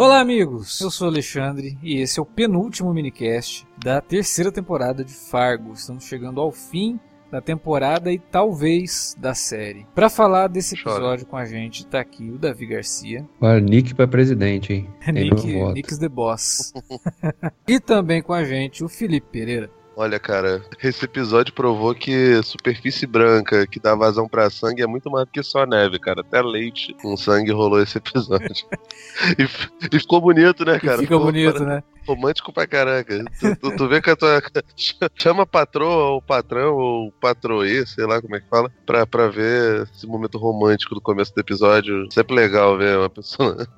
Olá, 0.00 0.18
amigos! 0.18 0.80
Eu 0.80 0.90
sou 0.90 1.08
o 1.08 1.10
Alexandre 1.10 1.76
e 1.82 1.98
esse 1.98 2.18
é 2.18 2.22
o 2.22 2.24
penúltimo 2.24 2.90
minicast 2.90 3.66
da 3.76 4.00
terceira 4.00 4.50
temporada 4.50 5.04
de 5.04 5.12
Fargo. 5.12 5.74
Estamos 5.74 6.04
chegando 6.04 6.40
ao 6.40 6.50
fim 6.50 6.98
da 7.30 7.42
temporada 7.42 8.10
e 8.10 8.18
talvez 8.18 9.14
da 9.18 9.34
série. 9.34 9.86
Para 9.94 10.08
falar 10.08 10.48
desse 10.48 10.74
episódio 10.74 11.02
Chora. 11.02 11.24
com 11.26 11.36
a 11.36 11.44
gente, 11.44 11.86
tá 11.86 12.00
aqui 12.00 12.30
o 12.30 12.38
Davi 12.38 12.64
Garcia. 12.64 13.28
Olha, 13.42 13.60
Nick 13.60 13.94
para 13.94 14.08
presidente, 14.08 14.72
hein? 14.72 14.88
Nick, 15.12 15.46
Nick's 15.74 15.98
the 15.98 16.08
Boss. 16.08 16.72
e 17.68 17.78
também 17.78 18.22
com 18.22 18.32
a 18.32 18.42
gente 18.42 18.82
o 18.82 18.88
Felipe 18.88 19.26
Pereira. 19.30 19.70
Olha, 20.00 20.18
cara, 20.18 20.64
esse 20.82 21.04
episódio 21.04 21.52
provou 21.52 21.94
que 21.94 22.42
superfície 22.42 23.06
branca 23.06 23.66
que 23.66 23.78
dá 23.78 23.94
vazão 23.94 24.26
pra 24.26 24.48
sangue 24.48 24.80
é 24.80 24.86
muito 24.86 25.10
mais 25.10 25.26
do 25.26 25.30
que 25.30 25.42
só 25.42 25.66
neve, 25.66 25.98
cara. 25.98 26.22
Até 26.22 26.40
leite 26.40 26.96
com 27.02 27.14
sangue 27.18 27.52
rolou 27.52 27.82
esse 27.82 27.98
episódio. 27.98 28.48
e, 29.38 29.42
e, 29.94 30.00
ficou 30.00 30.18
bonito, 30.18 30.64
né, 30.64 30.80
cara? 30.80 30.96
E 30.96 31.00
fica 31.00 31.18
bonito, 31.18 31.52
para... 31.52 31.66
né? 31.76 31.82
Romântico 32.08 32.50
pra 32.50 32.66
caraca. 32.66 33.22
Tu, 33.38 33.56
tu, 33.56 33.76
tu, 33.76 33.88
vê 33.88 34.00
que 34.00 34.08
a 34.08 34.16
tua. 34.16 34.40
Chama 35.20 35.42
a 35.42 35.46
patroa, 35.46 36.12
ou 36.12 36.22
patrão, 36.22 36.76
ou 36.76 37.12
patroê, 37.20 37.84
sei 37.84 38.06
lá 38.06 38.22
como 38.22 38.34
é 38.36 38.40
que 38.40 38.48
fala, 38.48 38.72
pra, 38.86 39.06
pra 39.06 39.28
ver 39.28 39.86
esse 39.94 40.06
momento 40.06 40.38
romântico 40.38 40.94
do 40.94 41.02
começo 41.02 41.34
do 41.34 41.40
episódio. 41.42 42.10
Sempre 42.10 42.36
legal 42.36 42.78
ver 42.78 42.96
uma 42.96 43.10
pessoa 43.10 43.68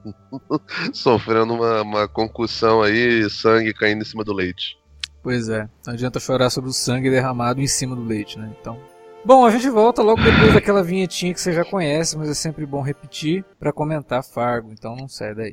sofrendo 0.95 1.52
uma, 1.52 1.82
uma 1.82 2.06
concussão 2.06 2.80
aí, 2.80 3.28
sangue 3.28 3.74
caindo 3.74 4.02
em 4.02 4.06
cima 4.06 4.23
do 4.23 4.32
leite. 4.32 4.80
Pois 5.22 5.48
é, 5.48 5.68
não 5.87 5.95
adianta 5.95 6.18
chorar 6.18 6.51
sobre 6.51 6.68
o 6.68 6.73
sangue 6.73 7.10
derramado 7.10 7.60
em 7.60 7.66
cima 7.66 7.95
do 7.95 8.02
leite, 8.02 8.38
né? 8.38 8.51
Então. 8.60 8.78
Bom, 9.24 9.46
a 9.46 9.51
gente 9.51 9.70
volta 9.70 10.02
logo 10.02 10.20
depois 10.20 10.52
daquela 10.52 10.82
vinhetinha 10.82 11.32
que 11.32 11.40
você 11.40 11.52
já 11.52 11.64
conhece, 11.64 12.18
mas 12.18 12.29
é 12.29 12.34
sempre 12.34 12.66
bom 12.66 12.82
repetir 12.82 13.45
para 13.59 13.73
comentar 13.73 14.24
Fargo, 14.24 14.73
então 14.73 14.96
não 14.96 15.06
sai 15.06 15.32
daí. 15.32 15.52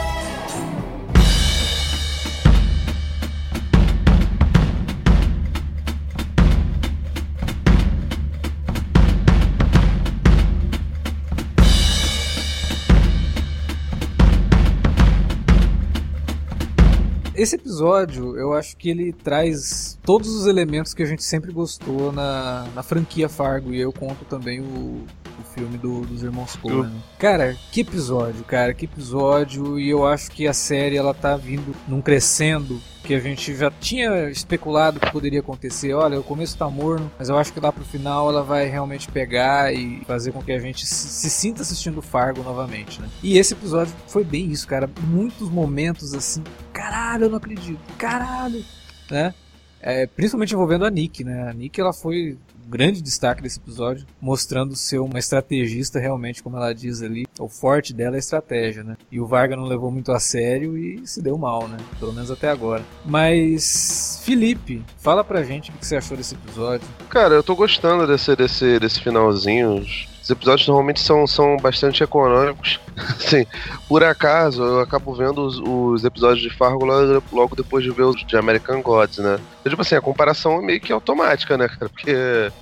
Esse 17.41 17.55
episódio, 17.55 18.37
eu 18.37 18.53
acho 18.53 18.77
que 18.77 18.87
ele 18.87 19.11
traz 19.11 19.97
todos 20.03 20.29
os 20.29 20.45
elementos 20.45 20.93
que 20.93 21.01
a 21.01 21.07
gente 21.07 21.23
sempre 21.23 21.51
gostou 21.51 22.11
na, 22.11 22.67
na 22.75 22.83
franquia 22.83 23.27
Fargo, 23.27 23.73
e 23.73 23.81
eu 23.81 23.91
conto 23.91 24.23
também 24.25 24.61
o, 24.61 25.03
o 25.41 25.43
filme 25.43 25.77
do, 25.77 26.01
dos 26.01 26.23
irmãos 26.23 26.55
Coen. 26.55 26.83
Né? 26.83 27.01
Cara, 27.17 27.57
que 27.71 27.81
episódio, 27.81 28.43
cara, 28.43 28.73
que 28.73 28.85
episódio, 28.85 29.79
e 29.79 29.89
eu 29.89 30.05
acho 30.05 30.31
que 30.31 30.47
a 30.47 30.53
série 30.53 30.97
ela 30.97 31.13
tá 31.13 31.35
vindo 31.35 31.75
num 31.87 32.01
crescendo 32.01 32.79
que 33.03 33.15
a 33.15 33.19
gente 33.19 33.55
já 33.55 33.71
tinha 33.71 34.29
especulado 34.29 34.99
que 34.99 35.11
poderia 35.11 35.39
acontecer. 35.39 35.93
Olha, 35.93 36.19
o 36.19 36.23
começo 36.23 36.57
tá 36.57 36.69
morno, 36.69 37.11
mas 37.17 37.29
eu 37.29 37.37
acho 37.37 37.51
que 37.51 37.59
lá 37.59 37.71
pro 37.71 37.83
final 37.83 38.29
ela 38.29 38.43
vai 38.43 38.67
realmente 38.67 39.07
pegar 39.11 39.73
e 39.73 40.03
fazer 40.05 40.31
com 40.31 40.41
que 40.41 40.51
a 40.51 40.59
gente 40.59 40.85
se, 40.85 41.07
se 41.07 41.29
sinta 41.29 41.61
assistindo 41.61 42.01
Fargo 42.01 42.43
novamente, 42.43 43.01
né? 43.01 43.09
E 43.23 43.37
esse 43.37 43.53
episódio 43.53 43.93
foi 44.07 44.23
bem 44.23 44.51
isso, 44.51 44.67
cara. 44.67 44.89
Muitos 45.01 45.49
momentos 45.49 46.13
assim, 46.13 46.43
caralho, 46.71 47.25
eu 47.25 47.29
não 47.29 47.37
acredito, 47.37 47.79
caralho, 47.97 48.63
né? 49.09 49.33
É, 49.81 50.05
principalmente 50.07 50.53
envolvendo 50.53 50.85
a 50.85 50.89
Nick, 50.89 51.23
né? 51.23 51.49
A 51.49 51.53
Nick 51.53 51.79
ela 51.79 51.93
foi 51.93 52.37
grande 52.71 53.01
destaque 53.01 53.41
desse 53.41 53.59
episódio, 53.59 54.05
mostrando 54.21 54.75
ser 54.77 54.99
uma 54.99 55.19
estrategista 55.19 55.99
realmente, 55.99 56.41
como 56.41 56.55
ela 56.55 56.73
diz 56.73 57.01
ali. 57.01 57.25
O 57.37 57.49
forte 57.49 57.93
dela 57.93 58.15
é 58.15 58.17
a 58.17 58.19
estratégia, 58.19 58.83
né? 58.83 58.95
E 59.11 59.19
o 59.19 59.27
Varga 59.27 59.57
não 59.57 59.65
levou 59.65 59.91
muito 59.91 60.11
a 60.13 60.19
sério 60.19 60.77
e 60.77 61.05
se 61.05 61.21
deu 61.21 61.37
mal, 61.37 61.67
né? 61.67 61.77
Pelo 61.99 62.13
menos 62.13 62.31
até 62.31 62.49
agora. 62.49 62.83
Mas, 63.05 64.21
Felipe, 64.23 64.83
fala 64.97 65.23
pra 65.23 65.43
gente 65.43 65.69
o 65.69 65.73
que 65.73 65.85
você 65.85 65.97
achou 65.97 66.15
desse 66.15 66.35
episódio. 66.35 66.87
Cara, 67.09 67.33
eu 67.33 67.43
tô 67.43 67.55
gostando 67.55 68.07
desse, 68.07 68.35
desse, 68.37 68.79
desse 68.79 69.01
finalzinho. 69.01 69.85
Os 70.23 70.29
episódios 70.29 70.67
normalmente 70.67 71.01
são, 71.01 71.27
são 71.27 71.57
bastante 71.57 72.03
econômicos. 72.03 72.79
Sim, 73.19 73.45
por 73.87 74.03
acaso 74.03 74.63
eu 74.63 74.79
acabo 74.79 75.13
vendo 75.13 75.45
os, 75.45 75.59
os, 75.59 76.03
episódios 76.03 76.41
de 76.41 76.49
Fargo 76.49 76.85
logo 77.31 77.55
depois 77.55 77.83
de 77.83 77.91
ver 77.91 78.03
os 78.03 78.25
de 78.25 78.37
American 78.37 78.81
Gods, 78.81 79.19
né? 79.19 79.39
Então, 79.59 79.69
tipo 79.69 79.81
assim, 79.81 79.95
a 79.95 80.01
comparação 80.01 80.59
é 80.59 80.61
meio 80.61 80.81
que 80.81 80.91
automática, 80.91 81.57
né, 81.57 81.67
cara? 81.67 81.89
Porque 81.89 82.11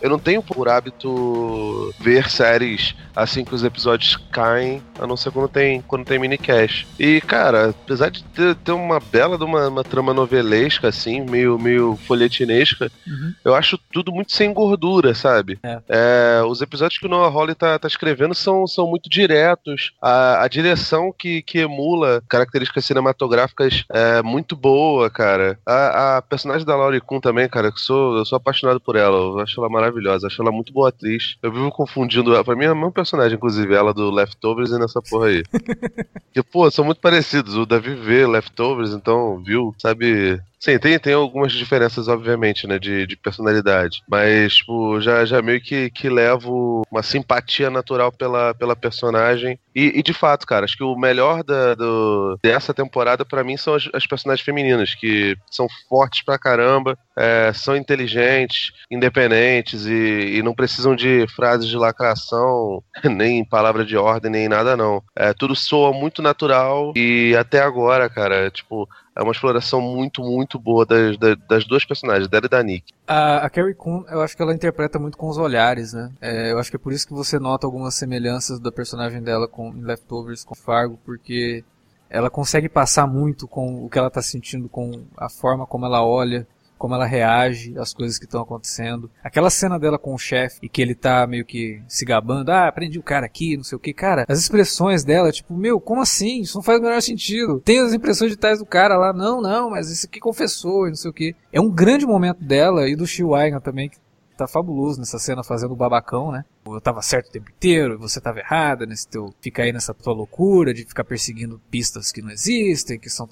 eu 0.02 0.10
não 0.10 0.20
tenho 0.20 0.44
por 0.44 0.68
hábito 0.68 1.94
ver 2.00 2.30
séries 2.30 2.94
assim 3.16 3.44
que 3.44 3.54
os 3.54 3.64
episódios 3.64 4.18
caem, 4.32 4.82
a 5.00 5.06
não 5.06 5.18
ser 5.18 5.32
quando 5.32 5.50
tem, 5.50 5.82
quando 5.82 6.06
tem 6.06 6.20
minicast. 6.20 6.88
E, 6.98 7.20
cara, 7.22 7.70
apesar 7.70 8.10
de 8.10 8.24
ter, 8.24 8.56
ter 8.56 8.72
uma 8.72 9.00
bela 9.00 9.38
de 9.38 9.44
uma, 9.44 9.68
uma, 9.68 9.84
trama 9.84 10.14
novelesca, 10.14 10.88
assim, 10.88 11.22
meio, 11.22 11.58
meio 11.60 11.98
folhetinesca, 12.08 12.92
uhum. 13.06 13.34
eu 13.44 13.56
acho 13.56 13.78
tudo 13.92 14.12
muito 14.12 14.32
sem 14.32 14.54
gordura, 14.54 15.14
sabe? 15.14 15.60
É. 15.64 15.80
É, 15.90 16.44
os 16.44 16.62
episódios 16.62 17.00
que 17.00 17.06
o 17.06 17.10
Noah 17.10 17.34
Hawley 17.34 17.56
tá, 17.56 17.78
tá 17.78 17.88
escrevendo 17.88 18.34
são, 18.34 18.66
são 18.68 18.88
muito 18.88 19.10
diretos. 19.10 19.92
A, 20.02 20.19
a 20.44 20.48
direção 20.48 21.14
que, 21.16 21.42
que 21.42 21.60
emula 21.60 22.22
características 22.28 22.86
cinematográficas 22.86 23.84
é 23.90 24.22
muito 24.22 24.56
boa, 24.56 25.10
cara. 25.10 25.60
A, 25.66 26.18
a 26.18 26.22
personagem 26.22 26.66
da 26.66 26.76
Laurie 26.76 27.02
Kuhn 27.02 27.20
também, 27.20 27.48
cara, 27.48 27.72
que 27.72 27.80
sou, 27.80 28.18
eu 28.18 28.26
sou 28.26 28.38
apaixonado 28.38 28.80
por 28.80 28.96
ela. 28.96 29.18
Eu 29.18 29.40
acho 29.40 29.60
ela 29.60 29.70
maravilhosa, 29.70 30.28
acho 30.28 30.42
ela 30.42 30.52
muito 30.52 30.74
boa 30.74 30.90
atriz. 30.90 31.38
Eu 31.42 31.52
vivo 31.52 31.72
confundindo 31.72 32.34
ela. 32.34 32.44
Pra 32.44 32.56
mim 32.56 32.66
é 32.66 32.72
o 32.72 32.76
mesmo 32.76 32.92
personagem, 32.92 33.36
inclusive, 33.36 33.74
ela 33.74 33.94
do 33.94 34.10
Leftovers 34.12 34.72
e 34.72 34.80
nessa 34.80 35.02
porra 35.02 35.28
aí. 35.28 35.44
que, 36.34 36.44
pô, 36.44 36.70
são 36.70 36.86
muito 36.86 37.02
parecidos. 37.02 37.56
O 37.56 37.66
Davi 37.66 37.96
vê 37.96 38.26
Leftovers, 38.26 38.92
então 38.92 39.42
viu, 39.44 39.74
sabe 39.78 40.40
Sim, 40.60 40.78
tem, 40.78 41.00
tem 41.00 41.14
algumas 41.14 41.54
diferenças, 41.54 42.10
obviamente, 42.10 42.68
né, 42.68 42.78
de, 42.78 43.08
de 43.08 43.16
personalidade. 43.16 44.04
Mas, 44.10 44.56
tipo, 44.56 45.00
já, 45.00 45.24
já 45.24 45.42
meio 45.42 45.62
que, 45.62 45.90
que 45.90 46.10
levo 46.10 46.82
uma 46.92 47.02
simpatia 47.02 47.70
natural 47.70 48.12
pela, 48.12 48.54
pela 48.54 48.76
personagem. 48.76 49.58
E, 49.74 50.00
e 50.00 50.04
de 50.04 50.14
fato, 50.14 50.46
cara, 50.46 50.66
acho 50.66 50.76
que 50.76 50.84
o 50.84 50.98
melhor 50.98 51.44
da, 51.46 51.76
do, 51.76 52.38
dessa 52.44 52.74
temporada, 52.74 53.24
para 53.24 53.44
mim, 53.44 53.56
são 53.56 53.74
as, 53.74 53.88
as, 53.94 54.06
personagens 54.06 54.44
femininas, 54.44 54.94
que 54.96 55.38
são 55.50 55.68
fortes 55.88 56.24
pra 56.24 56.38
caramba, 56.38 56.98
é, 57.16 57.54
são 57.54 57.78
inteligentes, 57.78 58.74
independentes 58.92 59.86
e, 59.86 60.38
e, 60.38 60.44
não 60.44 60.54
precisam 60.54 60.94
de 60.94 61.26
frases 61.34 61.70
de 61.70 61.78
lacração, 61.78 62.84
nem 63.06 63.46
palavra 63.46 63.86
de 63.86 63.96
ordem, 63.96 64.30
nem 64.30 64.50
nada, 64.50 64.76
não. 64.76 65.02
É, 65.16 65.34
tudo 65.34 65.56
soa 65.56 65.94
muito 65.94 66.22
natural 66.22 66.92
e 66.98 67.34
até 67.38 67.62
agora, 67.62 68.10
cara, 68.10 68.52
tipo, 68.52 68.90
é 69.20 69.22
uma 69.22 69.34
exploração 69.34 69.82
muito, 69.82 70.24
muito 70.24 70.58
boa 70.58 70.86
das, 70.86 71.18
das, 71.18 71.38
das 71.46 71.66
duas 71.66 71.84
personagens, 71.84 72.30
dela 72.30 72.46
e 72.46 72.50
da 72.50 72.64
Nick. 72.64 72.94
A, 73.06 73.46
a 73.46 73.50
Carrie 73.50 73.74
Coon, 73.74 74.06
eu 74.08 74.22
acho 74.22 74.36
que 74.36 74.42
ela 74.42 74.54
interpreta 74.54 74.98
muito 74.98 75.18
com 75.18 75.28
os 75.28 75.38
olhares, 75.38 75.92
né? 75.92 76.10
É, 76.22 76.54
eu 76.54 76.58
acho 76.58 76.70
que 76.70 76.78
é 76.78 76.80
por 76.80 76.94
isso 76.94 77.06
que 77.06 77.14
você 77.14 77.38
nota 77.38 77.68
algumas 77.68 77.96
semelhanças 77.96 78.62
da 78.62 78.72
personagem 78.72 79.22
dela 79.22 79.46
com 79.46 79.72
Leftovers, 79.72 80.46
com 80.46 80.56
Fargo, 80.56 80.98
porque 81.06 81.66
ela 82.10 82.30
consegue 82.30 82.70
passar 82.70 83.08
muito 83.08 83.46
com 83.46 83.84
o 83.84 83.90
que 83.90 84.00
ela 84.00 84.08
está 84.08 84.22
sentindo, 84.22 84.70
com 84.70 85.04
a 85.18 85.30
forma 85.30 85.66
como 85.68 85.86
ela 85.86 86.02
olha 86.02 86.48
como 86.80 86.96
ela 86.96 87.06
reage 87.06 87.78
às 87.78 87.94
coisas 87.94 88.18
que 88.18 88.24
estão 88.24 88.42
acontecendo. 88.42 89.12
Aquela 89.22 89.50
cena 89.50 89.78
dela 89.78 90.00
com 90.00 90.16
o 90.16 90.18
chefe 90.18 90.58
e 90.64 90.70
que 90.70 90.82
ele 90.82 90.96
tá 90.96 91.28
meio 91.28 91.46
que 91.46 91.84
se 91.88 92.06
gabando, 92.06 92.50
ah, 92.50 92.68
aprendi 92.68 92.98
o 92.98 93.04
cara 93.04 93.26
aqui, 93.26 93.58
não 93.58 93.64
sei 93.64 93.76
o 93.76 93.80
que, 93.80 93.94
cara. 93.94 94.26
As 94.28 94.40
expressões 94.40 95.04
dela, 95.04 95.32
tipo, 95.32 95.54
meu, 95.56 95.80
como 95.80 96.02
assim? 96.02 96.40
Isso 96.42 96.58
não 96.58 96.64
faz 96.64 96.80
o 96.80 96.82
menor 96.82 97.02
sentido. 97.02 97.60
Tem 97.60 97.80
as 97.80 97.94
impressões 97.94 98.30
digitais 98.30 98.60
do 98.60 98.66
cara 98.66 98.98
lá, 98.98 99.12
não, 99.12 99.42
não, 99.42 99.70
mas 99.70 99.92
isso 99.92 100.08
aqui 100.08 100.20
confessou 100.20 100.88
e 100.88 100.90
não 100.90 100.96
sei 100.96 101.12
o 101.12 101.14
que. 101.14 101.36
É 101.52 101.60
um 101.60 101.70
grande 101.70 102.06
momento 102.06 102.42
dela 102.42 102.88
e 102.88 102.96
do 102.96 103.06
Shiwaiga 103.06 103.60
também, 103.60 103.90
que 103.90 103.98
tá 104.40 104.48
fabuloso 104.48 105.00
nessa 105.00 105.20
cena 105.20 105.44
fazendo 105.44 105.72
o 105.72 105.76
babacão, 105.76 106.32
né? 106.32 106.44
eu 106.66 106.82
tava 106.82 107.02
certo 107.02 107.28
o 107.28 107.32
tempo 107.32 107.50
inteiro, 107.50 107.98
você 107.98 108.22
tava 108.22 108.40
errada 108.40 108.86
nesse 108.86 109.08
teu, 109.08 109.34
fica 109.42 109.64
aí 109.64 109.74
nessa 109.74 109.94
tua 109.94 110.14
loucura 110.14 110.74
de 110.74 110.86
ficar 110.86 111.04
perseguindo 111.04 111.60
pistas 111.70 112.12
que 112.12 112.22
não 112.22 112.30
existem, 112.30 113.00
que 113.00 113.08
estão 113.08 113.28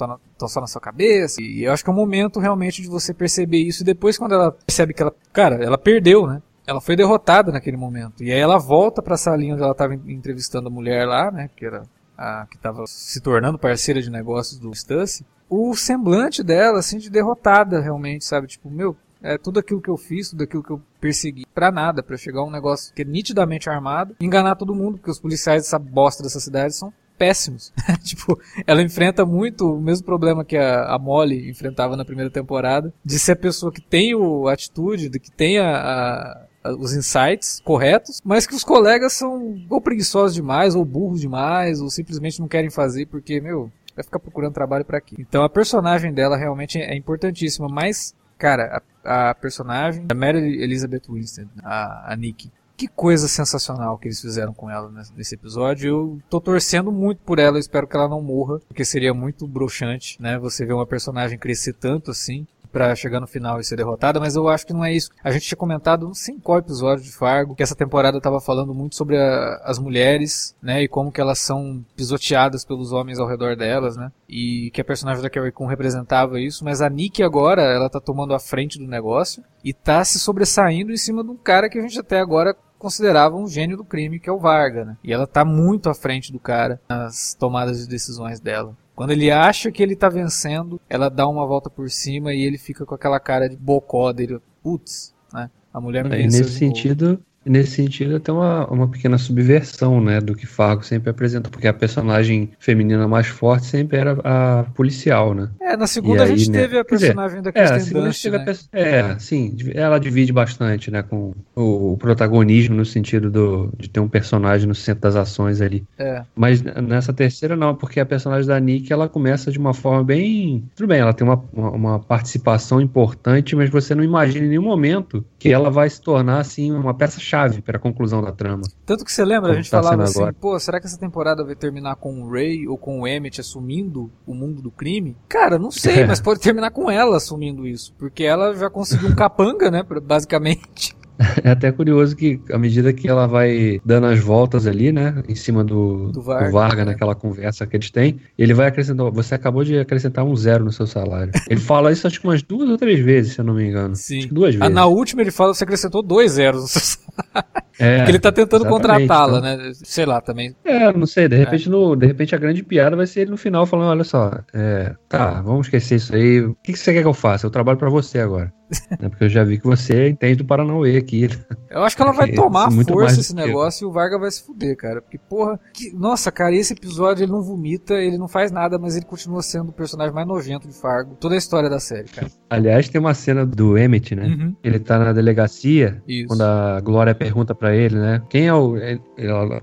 só 0.48 0.62
na 0.62 0.68
sua 0.68 0.82
cabeça. 0.82 1.42
E 1.42 1.64
eu 1.64 1.72
acho 1.72 1.84
que 1.84 1.90
é 1.90 1.94
um 1.94 1.96
momento 1.96 2.40
realmente 2.40 2.82
de 2.82 2.88
você 2.88 3.14
perceber 3.14 3.60
isso. 3.60 3.84
E 3.84 3.86
depois 3.86 4.18
quando 4.18 4.34
ela 4.34 4.52
percebe 4.52 4.94
que 4.94 5.02
ela, 5.02 5.14
cara, 5.32 5.64
ela 5.64 5.78
perdeu, 5.78 6.26
né? 6.26 6.42
Ela 6.66 6.82
foi 6.82 6.96
derrotada 6.96 7.52
naquele 7.52 7.78
momento. 7.78 8.24
E 8.24 8.32
aí 8.32 8.40
ela 8.40 8.58
volta 8.58 9.02
pra 9.02 9.16
salinha 9.16 9.54
onde 9.54 9.64
ela 9.64 9.76
tava 9.76 9.94
entrevistando 9.94 10.68
a 10.68 10.72
mulher 10.72 11.06
lá, 11.06 11.32
né? 11.32 11.50
Que 11.56 11.66
era 11.66 11.84
a 12.18 12.48
que 12.50 12.58
tava 12.58 12.86
se 12.88 13.22
tornando 13.22 13.60
parceira 13.60 14.02
de 14.02 14.10
negócios 14.10 14.60
do 14.60 14.74
Stussy. 14.74 15.26
O 15.50 15.76
semblante 15.76 16.44
dela, 16.44 16.80
assim, 16.80 16.98
de 16.98 17.10
derrotada 17.10 17.80
realmente, 17.80 18.26
sabe? 18.26 18.48
Tipo, 18.48 18.70
meu, 18.70 18.98
é 19.22 19.38
tudo 19.38 19.60
aquilo 19.60 19.82
que 19.82 19.90
eu 19.90 19.98
fiz, 19.98 20.30
tudo 20.30 20.44
aquilo 20.44 20.64
que 20.64 20.72
eu 20.72 20.82
persegui, 21.00 21.46
pra 21.54 21.72
nada, 21.72 22.04
para 22.04 22.18
chegar 22.18 22.42
a 22.42 22.46
um 22.46 22.52
negócio 22.52 22.94
que 22.94 23.02
é 23.02 23.06
nitidamente 23.06 23.70
armado, 23.70 24.16
enganar 24.20 24.56
todo 24.56 24.76
mundo, 24.76 24.98
porque 24.98 25.12
os 25.12 25.20
policiais 25.20 25.64
dessa 25.64 25.80
bosta 25.80 26.24
dessa 26.24 26.40
cidade 26.40 26.76
são 26.76 26.94
péssimos. 27.18 27.74
tipo, 28.04 28.40
ela 28.66 28.82
enfrenta 28.82 29.26
muito 29.26 29.74
o 29.74 29.82
mesmo 29.82 30.06
problema 30.06 30.46
que 30.46 30.56
a, 30.56 30.86
a 30.86 31.00
Molly 31.00 31.50
enfrentava 31.50 31.98
na 31.98 32.06
primeira 32.06 32.30
temporada, 32.30 32.94
de 33.04 33.20
ser 33.20 33.34
a 33.34 33.38
pessoa 33.38 33.72
que 33.72 33.82
tem 33.82 34.14
o 34.16 34.48
atitude, 34.48 35.10
de 35.10 35.20
que 35.20 35.32
tem 35.32 35.58
a, 35.58 36.48
a, 36.64 36.76
os 36.76 36.94
insights 36.94 37.62
corretos, 37.64 38.22
mas 38.24 38.46
que 38.46 38.56
os 38.56 38.64
colegas 38.64 39.14
são 39.14 39.60
ou 39.70 39.82
preguiçosos 39.82 40.36
demais, 40.36 40.76
ou 40.76 40.86
burros 40.86 41.20
demais, 41.20 41.82
ou 41.82 41.90
simplesmente 41.90 42.40
não 42.40 42.48
querem 42.48 42.70
fazer 42.70 43.08
porque, 43.08 43.42
meu, 43.42 43.72
vai 43.96 44.04
ficar 44.04 44.20
procurando 44.20 44.54
trabalho 44.54 44.86
para 44.86 45.02
quê? 45.02 45.16
Então 45.18 45.44
a 45.44 45.50
personagem 45.50 46.14
dela 46.14 46.38
realmente 46.38 46.78
é 46.78 46.96
importantíssima, 46.96 47.68
mas 47.68 48.16
Cara, 48.38 48.78
a, 48.78 48.82
a 49.08 49.34
personagem 49.34 50.06
da 50.06 50.14
Mary 50.14 50.62
Elizabeth 50.62 51.04
Winston, 51.10 51.48
a, 51.64 52.12
a 52.12 52.16
Nick, 52.16 52.52
que 52.78 52.88
coisa 52.88 53.28
sensacional 53.28 53.98
que 53.98 54.08
eles 54.08 54.22
fizeram 54.22 54.54
com 54.54 54.70
ela 54.70 54.92
nesse 55.16 55.34
episódio. 55.34 55.88
Eu 55.90 56.22
tô 56.30 56.40
torcendo 56.40 56.92
muito 56.92 57.20
por 57.24 57.40
ela, 57.40 57.58
espero 57.58 57.88
que 57.88 57.96
ela 57.96 58.08
não 58.08 58.22
morra, 58.22 58.60
porque 58.68 58.86
seria 58.86 59.14
muito 59.14 59.48
broxante, 59.48 60.22
né? 60.22 60.38
Você 60.38 60.64
ver 60.64 60.74
uma 60.74 60.86
personagem 60.86 61.40
crescer 61.40 61.74
tanto 61.74 62.12
assim 62.12 62.46
para 62.72 62.96
chegar 62.96 63.20
no 63.20 63.28
final 63.28 63.60
e 63.60 63.64
ser 63.64 63.76
derrotada, 63.76 64.20
mas 64.20 64.36
eu 64.36 64.48
acho 64.48 64.66
que 64.66 64.74
não 64.74 64.84
é 64.84 64.94
isso. 64.94 65.10
A 65.24 65.32
gente 65.32 65.48
tinha 65.48 65.58
comentado, 65.58 66.06
não 66.06 66.14
sei 66.14 66.36
em 66.36 66.40
qual 66.40 66.60
episódio 66.60 67.04
de 67.04 67.12
Fargo, 67.12 67.56
que 67.56 67.64
essa 67.64 67.76
temporada 67.76 68.18
estava 68.18 68.40
falando 68.40 68.74
muito 68.74 68.96
sobre 68.96 69.18
a, 69.18 69.62
as 69.64 69.80
mulheres, 69.80 70.56
né, 70.62 70.84
e 70.84 70.88
como 70.88 71.12
que 71.12 71.22
elas 71.22 71.40
são 71.40 71.84
pisoteadas 71.96 72.66
pelos 72.66 72.92
homens 72.92 73.20
ao 73.20 73.28
redor 73.28 73.56
delas, 73.56 73.96
né, 73.98 74.12
e 74.28 74.70
que 74.74 74.82
a 74.82 74.86
personagem 74.86 75.22
da 75.22 75.30
Carrie 75.30 75.52
Coon 75.52 75.68
representava 75.68 76.40
isso, 76.40 76.64
mas 76.64 76.82
a 76.82 76.90
Nick 76.90 77.24
agora, 77.24 77.62
ela 77.62 77.90
tá 77.90 78.00
tomando 78.00 78.34
a 78.34 78.40
frente 78.40 78.78
do 78.78 78.88
negócio 78.88 79.44
e 79.64 79.74
tá 79.74 80.04
se 80.04 80.20
sobressaindo 80.20 80.92
em 80.92 80.98
cima 80.98 81.24
de 81.24 81.30
um 81.30 81.38
cara 81.38 81.70
que 81.70 81.78
a 81.78 81.82
gente 81.82 82.00
até 82.00 82.20
agora 82.20 82.56
considerava 82.78 83.36
um 83.36 83.48
gênio 83.48 83.78
do 83.78 83.84
crime, 83.84 84.20
que 84.20 84.30
é 84.30 84.32
o 84.32 84.40
Varga, 84.40 84.86
né? 84.86 84.98
E 85.04 85.12
ela 85.12 85.26
tá 85.26 85.44
muito 85.44 85.90
à 85.90 85.94
frente 85.94 86.32
do 86.32 86.40
cara 86.40 86.80
nas 86.88 87.34
tomadas 87.34 87.80
de 87.80 87.88
decisões 87.88 88.40
dela. 88.40 88.76
Quando 88.98 89.12
ele 89.12 89.30
acha 89.30 89.72
que 89.72 89.84
ele 89.84 89.96
tá 89.96 90.10
vencendo, 90.10 90.82
ela 90.90 91.08
dá 91.08 91.28
uma 91.28 91.46
volta 91.46 91.70
por 91.70 91.88
cima 91.88 92.34
e 92.34 92.42
ele 92.42 92.58
fica 92.58 92.84
com 92.84 92.96
aquela 92.96 93.20
cara 93.20 93.48
de 93.48 93.56
bocó 93.56 94.12
dele. 94.12 94.40
Putz, 94.64 95.14
né? 95.32 95.52
A 95.72 95.80
mulher 95.80 96.04
me 96.04 96.16
é, 96.16 96.24
Nesse 96.24 96.50
sentido, 96.50 97.24
nesse 97.48 97.72
sentido, 97.72 98.20
tem 98.20 98.34
uma, 98.34 98.68
uma 98.68 98.88
pequena 98.88 99.18
subversão, 99.18 100.02
né, 100.02 100.20
do 100.20 100.36
que 100.36 100.46
Fargo 100.46 100.84
sempre 100.84 101.10
apresenta, 101.10 101.50
porque 101.50 101.68
a 101.68 101.74
personagem 101.74 102.52
feminina 102.60 103.08
mais 103.08 103.28
forte 103.28 103.66
sempre 103.66 103.98
era 103.98 104.18
a 104.24 104.66
policial, 104.76 105.34
né? 105.34 105.50
É, 105.62 105.78
na 105.78 105.88
segunda 105.88 106.24
a 106.24 106.28
gente 106.28 106.50
né, 106.52 106.62
teve 106.62 106.78
a 106.78 106.86
personagem 106.86 107.42
dizer, 107.42 107.44
da 107.44 107.52
Kristen 107.52 107.98
é, 107.98 108.04
Dunst, 108.04 108.26
né? 108.26 108.46
a, 108.74 108.80
É, 108.80 109.20
sim, 109.20 109.56
ela 109.74 109.98
divide 110.00 110.34
bastante, 110.34 110.92
né, 110.92 111.02
com 111.02 111.34
o, 111.56 111.94
o, 111.94 111.98
protagonismo 111.98 112.76
no 112.76 112.86
sentido 112.86 113.32
do, 113.32 113.74
de 113.78 113.90
ter 113.90 114.00
um 114.00 114.08
personagem 114.08 114.68
no 114.68 114.76
centro 114.76 115.02
das 115.02 115.16
ações 115.16 115.62
ali. 115.62 115.86
É. 115.98 116.24
Mas 116.36 116.62
nessa 116.62 117.14
terceira 117.14 117.56
não, 117.56 117.76
porque 117.76 118.00
a 118.00 118.06
personagem 118.06 118.48
da 118.48 118.60
Nick, 118.60 118.92
ela 118.92 119.08
começa 119.08 119.52
de 119.52 119.58
uma 119.58 119.74
forma 119.74 120.04
bem... 120.04 120.64
Tudo 120.76 120.88
bem, 120.88 121.00
ela 121.00 121.14
tem 121.14 121.26
uma, 121.26 121.44
uma, 121.54 121.72
uma 121.72 122.00
participação 122.00 122.82
importante, 122.82 123.56
mas 123.56 123.70
você 123.70 123.96
não 123.96 124.04
imagina 124.04 124.46
em 124.46 124.50
nenhum 124.50 124.64
momento 124.64 125.26
que 125.40 125.50
ela 125.50 125.70
vai 125.70 125.90
se 125.90 126.02
tornar, 126.02 126.40
assim, 126.40 126.72
uma 126.72 126.94
peça-chave 126.94 127.37
chave 127.37 127.37
para 127.62 127.78
a 127.78 127.80
conclusão 127.80 128.22
da 128.22 128.32
trama. 128.32 128.64
Tanto 128.86 129.06
que 129.06 129.12
você 129.12 129.24
lembra, 129.24 129.52
a 129.52 129.56
gente 129.56 129.70
tá 129.70 129.82
falava 129.82 130.04
assim, 130.04 130.20
agora. 130.20 130.34
pô, 130.34 130.60
será 130.60 130.80
que 130.80 130.88
essa 130.88 130.98
temporada 130.98 131.44
vai 131.44 131.56
terminar 131.56 131.96
com 131.96 132.24
o 132.24 132.32
Ray 132.32 132.68
ou 132.68 132.78
com 132.78 133.02
o 133.02 133.08
Emmett 133.08 133.40
assumindo 133.40 134.12
o 134.26 134.34
mundo 134.34 134.62
do 134.62 134.72
crime? 134.72 135.16
Cara, 135.30 135.60
não 135.60 135.72
sei, 135.72 136.04
mas 136.08 136.20
pode 136.20 136.40
terminar 136.40 136.72
com 136.72 136.90
ela 136.90 137.18
assumindo 137.18 137.68
isso, 137.68 137.94
porque 137.98 138.24
ela 138.24 138.56
já 138.56 138.70
conseguiu 138.70 139.10
um 139.10 139.16
capanga, 139.16 139.70
né, 139.70 139.84
basicamente. 140.04 140.97
É 141.44 141.52
até 141.52 141.72
curioso 141.72 142.16
que, 142.16 142.40
à 142.52 142.58
medida 142.58 142.92
que 142.94 143.08
ela 143.08 143.28
vai 143.28 143.80
dando 143.86 144.08
as 144.08 144.20
voltas 144.20 144.68
ali, 144.68 144.92
né, 144.92 145.24
em 145.28 145.36
cima 145.36 145.64
do, 145.64 146.12
do 146.12 146.22
Varga, 146.22 146.46
do 146.46 146.52
Varga 146.52 146.86
né? 146.86 146.92
naquela 146.92 147.16
conversa 147.16 147.66
que 147.66 147.76
eles 147.76 147.90
têm, 147.90 148.20
ele 148.38 148.54
vai 148.54 148.68
acrescentar. 148.68 149.10
Você 149.12 149.36
acabou 149.36 149.64
de 149.64 149.78
acrescentar 149.78 150.26
um 150.26 150.36
zero 150.36 150.64
no 150.64 150.72
seu 150.72 150.86
salário. 150.86 151.32
Ele 151.50 151.60
fala 151.60 151.92
isso 151.92 152.06
acho 152.06 152.20
que 152.20 152.28
umas 152.28 152.42
duas 152.44 152.70
ou 152.70 152.78
três 152.78 153.00
vezes, 153.00 153.34
se 153.34 153.40
eu 153.40 153.46
não 153.46 153.54
me 153.54 153.68
engano. 153.68 153.96
Sim. 153.96 154.28
duas 154.32 154.56
vezes. 154.56 154.62
Ah, 154.62 154.70
na 154.70 154.86
última 154.86 155.22
ele 155.22 155.32
fala 155.32 155.52
que 155.52 155.58
você 155.58 155.64
acrescentou 155.64 156.02
dois 156.02 156.34
zeros 156.34 156.62
no 156.62 156.68
seu 156.68 156.82
salário. 157.34 157.67
É, 157.80 157.98
Porque 157.98 158.12
ele 158.12 158.20
tá 158.20 158.32
tentando 158.32 158.66
contratá-la, 158.66 159.40
então. 159.40 159.58
né? 159.58 159.72
Sei 159.74 160.06
lá 160.06 160.20
também. 160.20 160.56
É, 160.66 160.92
não 160.92 161.06
sei, 161.06 161.28
de 161.28 161.36
repente, 161.36 161.68
é. 161.68 161.72
no, 161.72 161.96
de 161.96 162.06
repente 162.06 162.36
a 162.36 162.40
grande 162.40 162.64
piada 162.64 162.96
vai 162.96 163.06
ser 163.06 163.22
ele 163.22 163.32
no 163.32 163.38
final 163.38 163.66
falando, 163.66 163.90
olha 163.90 164.04
só, 164.04 164.32
é, 164.54 164.96
tá, 165.08 165.42
vamos 165.42 165.68
esquecer 165.68 165.96
isso 165.96 166.16
aí. 166.16 166.42
O 166.42 166.56
que, 166.64 166.74
que 166.74 166.80
você 166.80 166.94
quer 166.94 167.02
que 167.02 167.08
eu 167.08 167.14
faça? 167.14 167.46
Eu 167.46 167.52
trabalho 167.52 167.78
para 167.78 167.90
você 167.90 168.20
agora. 168.20 168.52
é 169.00 169.10
porque 169.10 169.24
eu 169.24 169.30
já 169.30 169.44
vi 169.44 169.58
que 169.58 169.66
você 169.66 170.10
entende 170.10 170.38
do 170.38 170.46
Paranauê 170.46 170.98
aqui. 170.98 171.30
Eu 171.70 171.84
acho 171.84 171.96
que 171.96 172.02
ela 172.02 172.12
vai 172.12 172.32
tomar 172.34 172.70
força 172.72 173.20
esse 173.20 173.34
negócio 173.34 173.86
e 173.86 173.88
o 173.88 173.92
Varga 173.92 174.20
vai 174.20 174.30
se 174.30 174.44
fuder, 174.44 174.76
cara. 174.76 175.02
Porque, 175.02 175.18
porra, 175.18 175.60
que... 175.74 175.92
nossa, 175.94 176.32
cara, 176.32 176.54
esse 176.56 176.74
episódio 176.74 177.24
ele 177.24 177.32
não 177.32 177.42
vomita, 177.42 177.94
ele 177.94 178.18
não 178.18 178.28
faz 178.28 178.52
nada, 178.52 178.78
mas 178.78 178.96
ele 178.96 179.06
continua 179.06 179.42
sendo 179.42 179.70
o 179.70 179.74
personagem 179.74 180.14
mais 180.14 180.28
nojento 180.28 180.68
de 180.68 180.74
Fargo. 180.74 181.16
Toda 181.20 181.36
a 181.36 181.38
história 181.38 181.70
da 181.70 181.80
série, 181.80 182.10
cara. 182.10 182.28
Aliás, 182.50 182.90
tem 182.90 183.00
uma 183.00 183.14
cena 183.14 183.46
do 183.46 183.78
Emmett, 183.78 184.16
né? 184.16 184.26
Uhum. 184.26 184.56
Ele 184.64 184.80
tá 184.80 185.00
na 185.00 185.14
delegacia, 185.14 186.02
Isso. 186.08 186.28
quando 186.28 186.42
a 186.42 186.80
Glória 186.82 187.16
pergunta 187.16 187.56
para 187.68 187.76
ele, 187.76 187.96
né? 187.96 188.22
Quem 188.30 188.48
é 188.48 188.54
o. 188.54 188.78
É, 188.78 188.98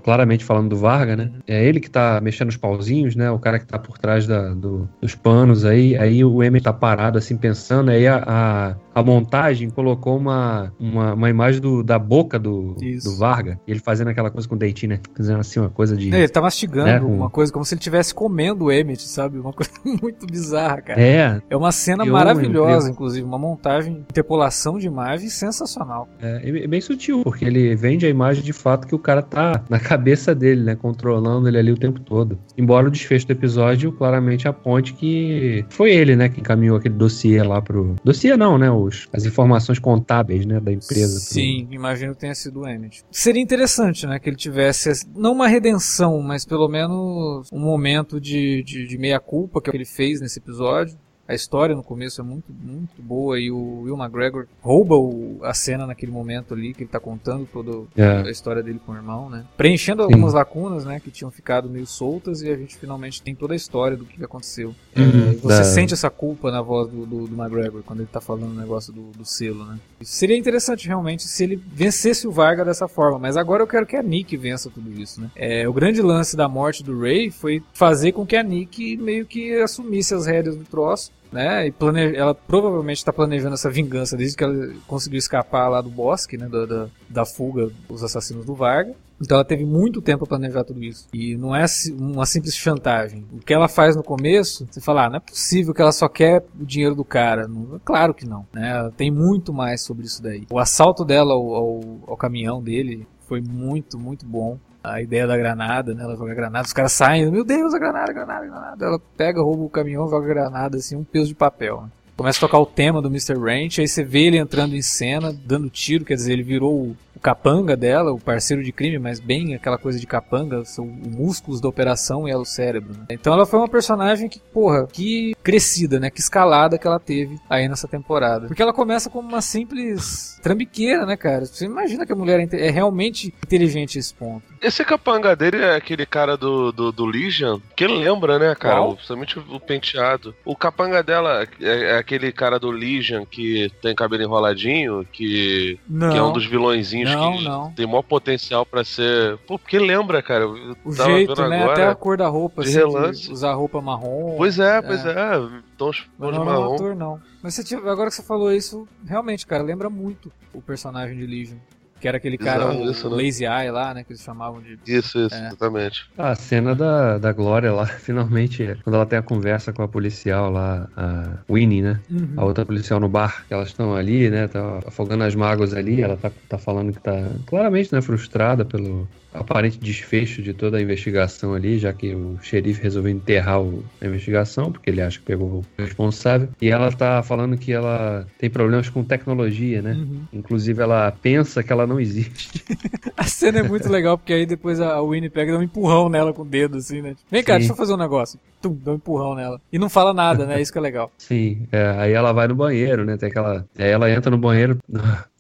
claramente 0.03 0.45
falando 0.45 0.69
do 0.69 0.77
Varga, 0.77 1.17
né? 1.17 1.31
É 1.47 1.65
ele 1.65 1.81
que 1.81 1.89
tá 1.89 2.21
mexendo 2.21 2.51
os 2.51 2.57
pauzinhos, 2.57 3.17
né? 3.17 3.31
O 3.31 3.39
cara 3.39 3.59
que 3.59 3.67
tá 3.67 3.79
por 3.79 3.97
trás 3.99 4.27
da, 4.27 4.53
do, 4.53 4.89
dos 5.01 5.15
panos 5.15 5.65
aí. 5.65 5.97
Aí 5.97 6.25
o 6.25 6.43
Emmett 6.43 6.65
tá 6.65 6.73
parado 6.73 7.17
assim 7.17 7.37
pensando, 7.37 7.91
aí 7.91 8.07
a, 8.07 8.23
a, 8.27 8.75
a 8.95 9.03
montagem 9.03 9.69
colocou 9.71 10.17
uma, 10.17 10.73
uma, 10.79 11.15
uma 11.15 11.31
imagem 11.31 11.61
do, 11.61 11.83
da 11.83 11.99
boca 11.99 12.39
do, 12.39 12.77
do 13.03 13.17
Varga, 13.17 13.59
ele 13.67 13.81
fazendo 13.81 14.09
aquela 14.09 14.31
coisa 14.31 14.49
com 14.49 14.55
o 14.55 14.59
dentinho, 14.59 14.91
né? 14.91 15.01
Fazendo 15.17 15.41
assim 15.41 15.59
uma 15.61 15.71
coisa 15.71 15.97
de. 15.97 16.15
É, 16.15 16.19
ele 16.19 16.29
tá 16.29 16.41
mastigando 16.41 16.87
né? 16.87 17.01
uma 17.01 17.29
coisa, 17.29 17.53
como 17.53 17.65
se 17.65 17.75
ele 17.75 17.81
estivesse 17.81 18.15
comendo 18.15 18.67
o 18.67 18.73
Emmett, 18.73 19.03
sabe? 19.03 19.39
Uma 19.39 19.53
coisa 19.53 19.73
muito 19.85 20.27
bizarra, 20.27 20.81
cara. 20.81 21.01
É. 21.01 21.43
É 21.51 21.57
uma 21.57 21.73
cena 21.73 22.05
maravilhosa, 22.05 22.91
inclusive, 22.91 23.27
uma 23.27 23.39
montagem, 23.39 24.05
interpolação 24.09 24.79
de 24.79 24.87
imagem 24.87 25.29
sensacional. 25.29 26.09
É, 26.21 26.65
é 26.65 26.67
bem 26.67 26.81
sutil, 26.81 27.23
porque 27.25 27.45
ele 27.45 27.75
vende 27.75 28.07
a 28.07 28.09
imagem 28.09 28.43
de 28.43 28.53
fato 28.53 28.87
que 28.87 28.95
o 28.95 28.99
cara 28.99 29.23
tá 29.23 29.65
na 29.69 29.81
cabeça 29.81 30.35
dele, 30.35 30.63
né? 30.63 30.77
Controlando 30.77 31.49
ele 31.49 31.59
ali 31.59 31.73
o 31.73 31.77
tempo 31.77 32.01
todo. 32.01 32.39
Embora 32.57 32.87
o 32.87 32.91
desfecho 32.91 33.27
do 33.27 33.33
episódio 33.33 33.91
claramente 33.93 34.47
aponte 34.47 34.95
que 34.95 35.65
foi 35.69 35.93
ele, 35.93 36.15
né? 36.15 36.29
Que 36.29 36.41
encaminhou 36.41 36.77
aquele 36.77 36.95
dossiê 36.95 37.43
lá 37.43 37.61
pro. 37.61 37.97
Dossiê 38.05 38.37
não, 38.37 38.57
né? 38.57 38.71
Os, 38.85 39.09
as 39.13 39.25
informações 39.25 39.79
contábeis, 39.79 40.47
né? 40.47 40.61
Da 40.61 40.73
empresa. 40.73 41.19
Sim, 41.19 41.65
pro... 41.67 41.75
imagino 41.75 42.15
que 42.15 42.21
tenha 42.21 42.35
sido 42.35 42.61
o 42.61 42.69
Emmett. 42.69 43.05
Seria 43.11 43.43
interessante, 43.43 44.07
né? 44.07 44.19
Que 44.19 44.29
ele 44.29 44.37
tivesse, 44.37 45.07
não 45.15 45.33
uma 45.33 45.49
redenção, 45.49 46.21
mas 46.21 46.45
pelo 46.45 46.69
menos 46.69 47.49
um 47.53 47.61
momento 47.61 48.21
de, 48.21 48.63
de, 48.63 48.87
de 48.87 48.99
meia-culpa 48.99 49.61
que 49.61 49.71
ele 49.71 49.85
fez 49.85 50.21
nesse 50.21 50.39
episódio. 50.39 50.99
A 51.27 51.35
história 51.35 51.75
no 51.75 51.83
começo 51.83 52.21
é 52.21 52.25
muito, 52.25 52.53
muito 52.53 53.01
boa 53.01 53.41
e 53.41 53.51
o 53.51 53.83
Will 53.83 53.97
McGregor 53.97 54.47
rouba 54.61 54.95
o, 54.95 55.39
a 55.43 55.55
cena 55.55 55.87
naquele 55.87 56.13
momento 56.13 56.53
ali 56.53 56.75
que 56.75 56.83
ele 56.83 56.91
tá 56.91 57.01
contando 57.01 57.49
toda 57.51 57.87
é. 57.97 58.29
a 58.29 58.31
história 58.31 58.63
dele 58.63 58.79
com 58.85 58.93
o 58.93 58.95
irmão, 58.95 59.31
né? 59.31 59.45
Preenchendo 59.57 60.03
Sim. 60.03 60.13
algumas 60.13 60.35
lacunas, 60.35 60.85
né, 60.85 61.01
que 61.01 61.11
tinham 61.11 61.31
ficado 61.31 61.69
meio 61.71 61.87
soltas 61.87 62.43
e 62.43 62.51
a 62.51 62.57
gente 62.57 62.77
finalmente 62.77 63.23
tem 63.23 63.35
toda 63.35 63.55
a 63.55 63.57
história 63.57 63.97
do 63.97 64.05
que 64.05 64.23
aconteceu. 64.23 64.75
Uhum, 64.95 65.31
é, 65.31 65.35
você 65.37 65.59
da... 65.59 65.65
sente 65.65 65.95
essa 65.95 66.11
culpa 66.11 66.51
na 66.51 66.61
voz 66.61 66.91
do, 66.91 67.07
do, 67.07 67.27
do, 67.27 67.43
McGregor 67.43 67.83
quando 67.83 68.01
ele 68.01 68.09
tá 68.13 68.21
falando 68.21 68.53
o 68.53 68.61
negócio 68.61 68.93
do, 68.93 69.11
do 69.13 69.25
selo, 69.25 69.65
né? 69.65 69.79
Seria 70.03 70.37
interessante 70.37 70.87
realmente 70.87 71.23
se 71.23 71.43
ele 71.43 71.57
vencesse 71.57 72.29
o 72.29 72.31
Varga 72.31 72.65
dessa 72.67 72.87
forma, 72.87 73.19
mas 73.19 73.39
agora 73.39 73.63
eu 73.63 73.67
quero 73.67 73.87
que 73.87 73.97
a 73.97 74.03
Nick 74.03 74.37
vença 74.37 74.69
tudo 74.69 74.93
isso, 75.01 75.23
né? 75.23 75.31
É, 75.35 75.67
o 75.67 75.73
grande 75.73 76.03
lance 76.03 76.37
da 76.37 76.49
morte 76.49 76.83
do 76.83 77.01
Ray 77.01 77.31
foi 77.31 77.63
fazer 77.73 78.13
com 78.13 78.27
que 78.27 78.37
a 78.37 78.43
Nick 78.43 78.99
meio 78.99 79.25
que 79.25 79.55
assumisse 79.63 80.15
as 80.15 80.27
rédeas 80.27 80.57
do 80.57 80.65
troço 80.65 81.15
né? 81.35 81.67
E 81.67 81.73
plane... 81.73 82.15
ela 82.15 82.35
provavelmente 82.35 82.99
está 82.99 83.13
planejando 83.13 83.55
essa 83.55 83.69
vingança 83.69 84.17
desde 84.17 84.37
que 84.37 84.45
ela 84.45 84.73
conseguiu 84.87 85.19
escapar 85.19 85.69
lá 85.69 85.81
do 85.81 85.91
bosque, 85.91 86.39
né? 86.39 86.49
Da, 86.49 86.65
da, 86.65 86.87
da 87.11 87.27
fuga 87.27 87.71
dos 87.89 88.05
assassinos 88.05 88.47
do 88.47 88.55
Varga. 88.55 88.95
Então 89.21 89.37
ela 89.37 89.45
teve 89.45 89.65
muito 89.65 90.01
tempo 90.01 90.21
para 90.21 90.39
planejar 90.39 90.65
tudo 90.65 90.83
isso. 90.83 91.09
E 91.13 91.37
não 91.37 91.55
é 91.55 91.65
uma 91.99 92.25
simples 92.25 92.55
chantagem. 92.57 93.25
O 93.33 93.39
que 93.39 93.53
ela 93.53 93.69
faz 93.69 93.97
no 93.97 94.03
começo, 94.03 94.67
você 94.71 94.81
fala, 94.81 95.07
ah, 95.07 95.11
não 95.11 95.17
é 95.17 95.21
possível 95.21 95.75
que 95.75 95.83
ela 95.83 95.93
só 95.93 96.09
quer 96.09 96.45
o 96.59 96.65
dinheiro 96.65 96.95
do 96.95 97.05
cara. 97.05 97.49
Não, 97.49 97.81
claro 97.85 98.15
que 98.15 98.27
não. 98.27 98.47
Né? 98.53 98.71
Ela 98.71 98.91
tem 98.91 99.11
muito 99.11 99.53
mais 99.53 99.83
sobre 99.83 100.05
isso 100.05 100.23
daí. 100.23 100.47
O 100.51 100.59
assalto 100.59 101.05
dela 101.05 101.33
ao, 101.33 101.55
ao, 101.55 101.81
ao 102.09 102.17
caminhão 102.17 102.63
dele 102.63 103.07
foi 103.27 103.41
muito, 103.41 103.99
muito 103.99 104.27
bom. 104.27 104.59
A 104.85 105.01
ideia 105.01 105.27
da 105.27 105.37
granada, 105.37 105.95
né? 105.95 106.05
Ela 106.05 106.15
joga 106.15 106.35
granada, 106.35 106.67
os 106.67 106.73
caras 106.73 106.93
saem, 106.93 107.31
meu 107.31 107.45
Deus, 107.45 107.73
a 107.73 107.79
granada, 107.79 108.11
a 108.11 108.15
granada, 108.15 108.45
a 108.45 108.49
granada. 108.49 108.85
Ela 108.85 109.01
pega, 109.17 109.41
rouba 109.41 109.63
o 109.63 109.71
caminhão, 109.71 110.09
joga 110.09 110.27
granada, 110.27 110.77
assim, 110.77 110.95
um 110.95 111.05
peso 111.05 111.29
de 111.29 111.35
papel. 111.35 111.83
Né? 111.83 111.89
Começa 112.17 112.39
a 112.39 112.41
tocar 112.41 112.59
o 112.59 112.67
tema 112.67 113.03
do 113.03 113.09
Mr. 113.09 113.35
Ranch, 113.35 113.81
aí 113.81 113.89
você 113.89 114.05
vê 114.05 114.27
ele 114.27 114.37
entrando 114.37 114.77
em 114.77 114.83
cena, 114.83 115.33
dando 115.33 115.69
tiro, 115.69 116.05
quer 116.05 116.15
dizer, 116.15 116.35
ele 116.35 116.45
virou 116.45 116.95
capanga 117.25 117.75
dela, 117.75 118.13
o 118.13 118.21
parceiro 118.21 118.63
de 118.63 118.71
crime, 118.71 118.99
mas 118.99 119.19
bem 119.19 119.55
aquela 119.55 119.79
coisa 119.79 119.99
de 119.99 120.07
capanga, 120.07 120.63
são 120.67 120.85
os 120.85 121.09
músculos 121.09 121.59
da 121.59 121.67
operação 121.67 122.29
e 122.29 122.31
ela 122.31 122.43
o 122.43 122.45
cérebro. 122.47 122.93
Né? 122.93 123.07
Então 123.09 123.33
ela 123.33 123.47
foi 123.47 123.59
uma 123.59 123.69
personagem 123.69 124.29
que, 124.29 124.39
porra, 124.39 124.87
que 124.87 125.35
crescida, 125.43 125.99
né? 125.99 126.11
Que 126.11 126.21
escalada 126.21 126.77
que 126.77 126.87
ela 126.87 127.01
teve 127.01 127.41
aí 127.49 127.67
nessa 127.67 127.89
temporada. 127.89 128.47
Porque 128.47 128.61
ela 128.61 128.75
começa 128.75 129.09
como 129.09 129.27
uma 129.27 129.41
simples 129.41 130.39
trambiqueira, 130.43 131.07
né, 131.07 131.17
cara? 131.17 131.47
Você 131.47 131.65
imagina 131.65 132.05
que 132.05 132.13
a 132.13 132.17
mulher 132.17 132.41
é, 132.41 132.67
é 132.67 132.71
realmente 132.71 133.33
inteligente 133.43 133.97
a 133.97 134.01
esse 134.01 134.13
ponto. 134.13 134.45
Esse 134.65 134.83
capanga 134.83 135.37
dele 135.37 135.59
é 135.59 135.77
aquele 135.77 136.07
cara 136.07 136.37
do, 136.37 136.73
do, 136.73 136.91
do 136.91 137.05
Legion, 137.05 137.61
que 137.77 137.87
lembra, 137.87 138.39
né, 138.39 138.55
cara? 138.55 138.77
Qual? 138.77 138.95
Principalmente 138.95 139.39
o 139.39 139.61
penteado. 139.61 140.35
O 140.43 140.57
capanga 140.57 141.03
dela 141.03 141.47
é, 141.61 141.91
é, 141.91 141.99
aquele 141.99 142.33
cara 142.33 142.59
do 142.59 142.71
Legion 142.71 143.27
que 143.27 143.71
tem 143.83 143.95
cabelo 143.95 144.23
enroladinho, 144.23 145.07
que, 145.13 145.79
que 145.87 146.17
é 146.17 146.23
um 146.23 146.33
dos 146.33 146.47
vilõezinhos 146.47 147.13
não, 147.13 147.37
que 147.37 147.45
não. 147.45 147.73
tem 147.73 147.87
maior 147.87 148.03
potencial 148.03 148.65
para 148.65 148.83
ser. 148.85 149.37
Pô, 149.47 149.59
porque 149.59 149.79
lembra, 149.79 150.23
cara? 150.23 150.49
o 150.49 150.93
jeito, 150.93 151.49
né? 151.49 151.63
Agora, 151.63 151.73
Até 151.73 151.87
a 151.87 151.95
cor 151.95 152.17
da 152.17 152.29
roupa, 152.29 152.63
de 152.63 152.71
assim, 152.71 152.79
relance. 152.79 153.23
De 153.23 153.33
usar 153.33 153.53
roupa 153.53 153.83
marrom. 153.83 154.35
Pois 154.39 154.59
é, 154.59 154.81
pois 154.81 155.05
é. 155.05 155.11
é. 155.11 155.39
Tons, 155.77 156.09
tons 156.19 156.37
não, 156.37 156.45
marrom. 156.45 156.65
Não 156.65 156.73
é 156.73 156.75
ator, 156.75 156.97
não. 156.97 157.21
Mas 157.43 157.55
você, 157.55 157.75
agora 157.75 158.09
que 158.09 158.17
você 158.17 158.23
falou 158.23 158.51
isso, 158.51 158.89
realmente, 159.07 159.47
cara, 159.47 159.63
lembra 159.63 159.91
muito 159.91 160.33
o 160.55 160.63
personagem 160.63 161.19
de 161.19 161.27
Legion. 161.27 161.59
Que 162.05 162.09
era 162.09 162.19
aquele 162.19 162.37
cara, 162.37 162.65
Exato, 162.65 162.79
o, 162.81 162.91
isso, 162.91 163.09
né? 163.09 163.17
Lazy 163.17 163.45
Eye 163.47 163.71
lá, 163.71 163.95
né? 163.95 164.05
Que 164.05 164.13
eles 164.13 164.23
chamavam 164.23 164.61
de. 164.61 164.79
Isso, 164.87 165.19
isso, 165.19 165.35
é. 165.35 165.47
exatamente. 165.47 166.07
A 166.19 166.35
cena 166.35 166.75
da, 166.75 167.17
da 167.17 167.33
Glória 167.33 167.73
lá, 167.73 167.87
finalmente, 167.99 168.77
quando 168.85 168.97
ela 168.97 169.07
tem 169.07 169.19
a 169.19 169.23
conversa 169.23 169.73
com 169.73 169.83
a 169.83 169.89
policial 169.89 170.51
lá, 170.51 170.87
a 170.95 171.39
Winnie, 171.51 171.81
né? 171.81 171.99
Uhum. 172.11 172.35
A 172.37 172.45
outra 172.45 172.67
policial 172.67 173.01
no 173.01 173.09
bar, 173.09 173.47
que 173.49 173.55
elas 173.55 173.69
estão 173.69 173.97
ali, 173.97 174.29
né? 174.29 174.47
Tá 174.49 174.81
afogando 174.87 175.25
as 175.25 175.35
mágoas 175.35 175.73
ali, 175.73 176.03
ela 176.03 176.19
tá, 176.19 176.31
tá 176.47 176.59
falando 176.59 176.93
que 176.93 177.01
tá 177.01 177.27
claramente, 177.47 177.91
né, 177.91 178.03
frustrada 178.03 178.67
pelo, 178.67 179.09
aparente 179.35 179.79
desfecho 179.79 180.41
de 180.41 180.55
toda 180.55 180.79
a 180.79 180.83
investigação 180.83 181.55
ali, 181.55 181.79
já 181.79 181.93
que 181.93 182.15
o 182.15 182.39
xerife 182.41 182.83
resolveu 182.83 183.13
enterrar 183.13 183.61
o, 183.61 183.85
a 184.01 184.07
investigação, 184.07 184.71
porque 184.71 184.89
ele 184.89 185.03
acha 185.03 185.19
que 185.19 185.25
pegou 185.25 185.49
o 185.49 185.65
responsável. 185.77 186.49
E 186.61 186.71
ela 186.71 186.91
tá 186.93 187.23
falando 187.23 187.59
que 187.59 187.73
ela 187.73 188.27
tem 188.39 188.49
problemas 188.49 188.89
com 188.89 189.03
tecnologia, 189.03 189.83
né? 189.83 189.93
Uhum. 189.93 190.23
Inclusive, 190.33 190.81
ela 190.81 191.11
pensa 191.11 191.63
que 191.63 191.73
ela 191.73 191.87
não 191.87 191.99
existe. 191.99 192.65
a 193.17 193.25
cena 193.25 193.59
é 193.59 193.63
muito 193.63 193.89
legal, 193.89 194.17
porque 194.17 194.33
aí 194.33 194.47
depois 194.47 194.81
a 194.81 195.03
Winnie 195.03 195.29
pega 195.29 195.51
e 195.51 195.55
dá 195.55 195.61
um 195.61 195.63
empurrão 195.63 196.09
nela 196.09 196.33
com 196.33 196.43
o 196.43 196.47
dedo, 196.47 196.79
assim, 196.79 197.03
né? 197.03 197.15
Vem 197.31 197.43
cá, 197.43 197.55
Sim. 197.55 197.59
deixa 197.59 197.73
eu 197.73 197.77
fazer 197.77 197.93
um 197.93 197.99
negócio. 197.99 198.39
Tum, 198.63 198.79
dá 198.83 198.93
um 198.93 198.97
empurrão 198.97 199.35
nela. 199.35 199.61
E 199.73 199.79
não 199.79 199.89
fala 199.89 200.15
nada, 200.15 200.47
né? 200.47 200.61
Isso 200.61 200.73
que 200.73 200.79
é 200.79 200.81
legal. 200.81 201.11
Sim, 201.19 201.67
é, 201.73 201.95
aí 201.99 202.13
ela 202.13 202.33
vai 202.33 202.47
no 202.47 202.55
banheiro, 202.55 203.05
né? 203.05 203.17
Tem 203.17 203.29
aquela. 203.29 203.67
Aí 203.77 203.91
ela 203.91 204.11
entra 204.11 204.31
no 204.31 204.39
banheiro 204.39 204.79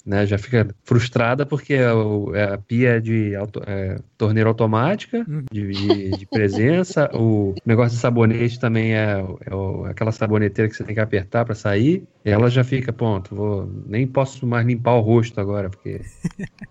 né? 0.05 0.27
Já 0.27 0.37
fica 0.37 0.69
frustrada 0.85 1.47
porque 1.47 1.75
a, 1.75 1.93
é 2.37 2.55
a 2.55 2.59
pia 2.59 2.97
é 2.97 3.01
de 3.01 3.35
auto, 3.35 3.63
é, 3.67 3.97
torneira 4.19 4.49
automática, 4.49 5.25
uhum. 5.27 5.45
de, 5.51 5.71
de, 5.73 6.11
de, 6.11 6.27
presença. 6.27 7.11
o 7.15 7.55
negócio 7.65 7.97
de 7.97 8.01
sabonete 8.01 8.61
também 8.61 8.95
é, 8.95 9.21
é, 9.21 9.91
aquela 9.91 10.13
saboneteira 10.13 10.69
que 10.69 10.77
você 10.77 10.85
tem 10.85 10.95
que 10.95 11.01
apertar 11.01 11.45
para 11.45 11.55
sair. 11.55 12.07
E 12.25 12.31
ela 12.31 12.49
já 12.49 12.65
fica, 12.65 12.93
ponto, 12.93 13.35
vou, 13.35 13.71
nem 13.87 14.07
posso 14.07 14.47
mais 14.47 14.67
limpar 14.67 14.95
o 14.95 15.01
rosto 15.01 15.41
agora, 15.41 15.71
porque 15.71 16.01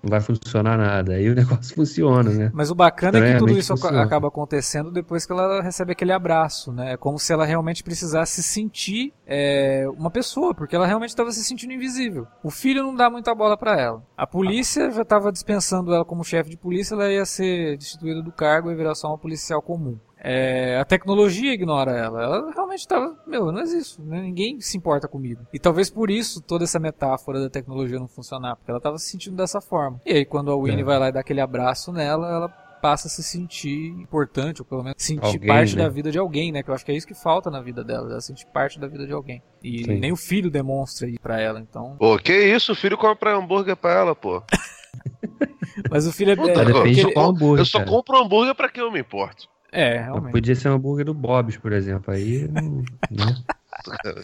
não 0.01 0.09
vai 0.09 0.21
funcionar 0.21 0.77
nada. 0.77 1.13
Aí 1.13 1.29
o 1.29 1.33
negócio 1.35 1.75
funciona, 1.75 2.29
né? 2.29 2.51
Mas 2.53 2.69
o 2.69 2.75
bacana 2.75 3.19
é 3.19 3.33
que 3.33 3.39
tudo 3.39 3.51
isso 3.57 3.73
funciona. 3.73 4.03
acaba 4.03 4.27
acontecendo 4.27 4.91
depois 4.91 5.25
que 5.25 5.31
ela 5.31 5.61
recebe 5.61 5.91
aquele 5.91 6.11
abraço, 6.11 6.71
né? 6.71 6.93
É 6.93 6.97
como 6.97 7.17
se 7.17 7.31
ela 7.33 7.45
realmente 7.45 7.83
precisasse 7.83 8.41
sentir 8.43 9.13
é, 9.25 9.85
uma 9.97 10.11
pessoa, 10.11 10.53
porque 10.53 10.75
ela 10.75 10.85
realmente 10.85 11.09
estava 11.09 11.31
se 11.31 11.43
sentindo 11.43 11.73
invisível. 11.73 12.27
O 12.43 12.49
filho 12.49 12.83
não 12.83 12.95
dá 12.95 13.09
muita 13.09 13.33
bola 13.33 13.57
para 13.57 13.79
ela. 13.79 14.03
A 14.17 14.27
polícia 14.27 14.91
já 14.91 15.01
estava 15.01 15.31
dispensando 15.31 15.93
ela 15.93 16.05
como 16.05 16.23
chefe 16.23 16.49
de 16.49 16.57
polícia, 16.57 16.93
ela 16.95 17.11
ia 17.11 17.25
ser 17.25 17.77
destituída 17.77 18.21
do 18.21 18.31
cargo 18.31 18.71
e 18.71 18.75
virar 18.75 18.95
só 18.95 19.07
uma 19.07 19.17
policial 19.17 19.61
comum. 19.61 19.97
É, 20.25 20.79
a 20.79 20.85
tecnologia 20.85 21.53
ignora 21.53 21.91
ela. 21.91 22.23
Ela 22.23 22.51
realmente 22.51 22.79
estava, 22.79 23.13
meu, 23.27 23.47
eu 23.47 23.51
não 23.51 23.59
existo, 23.59 24.01
né? 24.01 24.21
ninguém 24.21 24.61
se 24.61 24.77
importa 24.77 25.05
comigo. 25.05 25.45
E 25.51 25.59
talvez 25.59 25.89
por 25.89 26.09
isso 26.09 26.41
toda 26.41 26.63
essa 26.63 26.79
metáfora 26.79 27.41
da 27.41 27.49
tecnologia 27.49 27.99
não 27.99 28.07
funcionar, 28.07 28.55
porque 28.55 28.71
ela 28.71 28.77
estava 28.77 28.97
se 28.97 29.09
sentindo 29.09 29.35
dessa 29.35 29.59
forma. 29.59 29.99
E 30.05 30.13
aí 30.13 30.25
quando 30.25 30.49
a 30.49 30.55
Winnie 30.55 30.81
é. 30.81 30.85
vai 30.85 30.97
lá 30.97 31.09
e 31.09 31.11
dá 31.11 31.19
aquele 31.19 31.41
abraço 31.41 31.91
nela, 31.91 32.29
ela 32.29 32.62
passa 32.83 33.07
a 33.07 33.09
se 33.09 33.23
sentir 33.23 33.91
importante, 33.91 34.61
ou 34.61 34.65
pelo 34.65 34.83
menos 34.83 35.01
sentir 35.01 35.23
alguém, 35.23 35.47
parte 35.47 35.77
né? 35.77 35.83
da 35.83 35.89
vida 35.89 36.11
de 36.11 36.19
alguém, 36.19 36.51
né? 36.51 36.61
Que 36.61 36.69
eu 36.69 36.73
acho 36.73 36.83
que 36.83 36.91
é 36.91 36.95
isso 36.95 37.07
que 37.07 37.13
falta 37.13 37.49
na 37.49 37.61
vida 37.61 37.81
dela, 37.81 38.11
ela 38.11 38.19
sentir 38.19 38.45
parte 38.47 38.77
da 38.77 38.87
vida 38.87 39.07
de 39.07 39.13
alguém. 39.13 39.41
E 39.63 39.85
Sim. 39.85 39.99
nem 39.99 40.11
o 40.11 40.17
filho 40.17 40.51
demonstra 40.51 41.07
isso 41.07 41.21
pra 41.21 41.39
ela, 41.39 41.61
então. 41.61 41.95
Pô, 41.97 42.17
que 42.17 42.33
isso? 42.33 42.73
O 42.73 42.75
filho 42.75 42.97
compra 42.97 43.37
hambúrguer 43.37 43.77
pra 43.77 43.93
ela, 43.93 44.13
pô. 44.13 44.43
Mas 45.89 46.05
o 46.05 46.11
filho 46.11 46.31
é. 46.31 46.35
Puta, 46.35 46.61
é 46.61 46.65
depende 46.65 47.05
de 47.05 47.13
qual 47.13 47.29
hambúrguer. 47.29 47.61
Eu 47.61 47.65
só 47.65 47.77
cara. 47.77 47.89
compro 47.89 48.17
hambúrguer 48.17 48.53
pra 48.53 48.67
quem 48.67 48.83
eu 48.83 48.91
me 48.91 48.99
importo. 48.99 49.47
É, 49.71 49.99
realmente. 49.99 50.33
Podia 50.33 50.53
ser 50.53 50.67
um 50.67 50.73
hambúrguer 50.73 51.05
do 51.05 51.13
Bob's, 51.13 51.55
por 51.55 51.71
exemplo. 51.71 52.13
Aí. 52.13 52.49
né? 53.09 53.43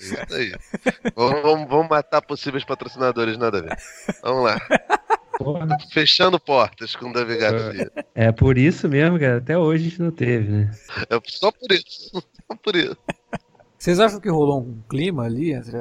Isso 0.02 0.36
aí. 0.36 0.52
vamos, 1.16 1.42
vamos, 1.42 1.70
vamos, 1.70 1.90
matar 1.90 2.22
possíveis 2.22 2.66
patrocinadores, 2.66 3.38
nada 3.38 3.60
a 3.60 3.62
ver. 3.62 3.78
Vamos 4.22 4.44
lá. 4.44 4.60
Porra. 5.40 5.78
Fechando 5.90 6.38
portas 6.38 6.98
com 6.98 7.10
o 7.10 7.14
Davi 7.14 7.38
Garcia. 7.38 7.90
É 8.14 8.30
por 8.30 8.58
isso 8.58 8.90
mesmo, 8.90 9.18
cara. 9.18 9.38
Até 9.38 9.58
hoje 9.58 9.86
a 9.86 9.90
gente 9.90 10.02
não 10.02 10.12
teve, 10.12 10.52
né? 10.52 10.72
É 11.10 11.18
só 11.26 11.50
por 11.50 11.72
isso. 11.72 12.12
Só 12.50 12.56
por 12.56 12.76
isso. 12.76 12.98
Vocês 13.78 14.00
acham 14.00 14.20
que 14.20 14.28
rolou 14.28 14.62
um 14.62 14.82
clima 14.90 15.24
ali 15.24 15.54
entre 15.54 15.78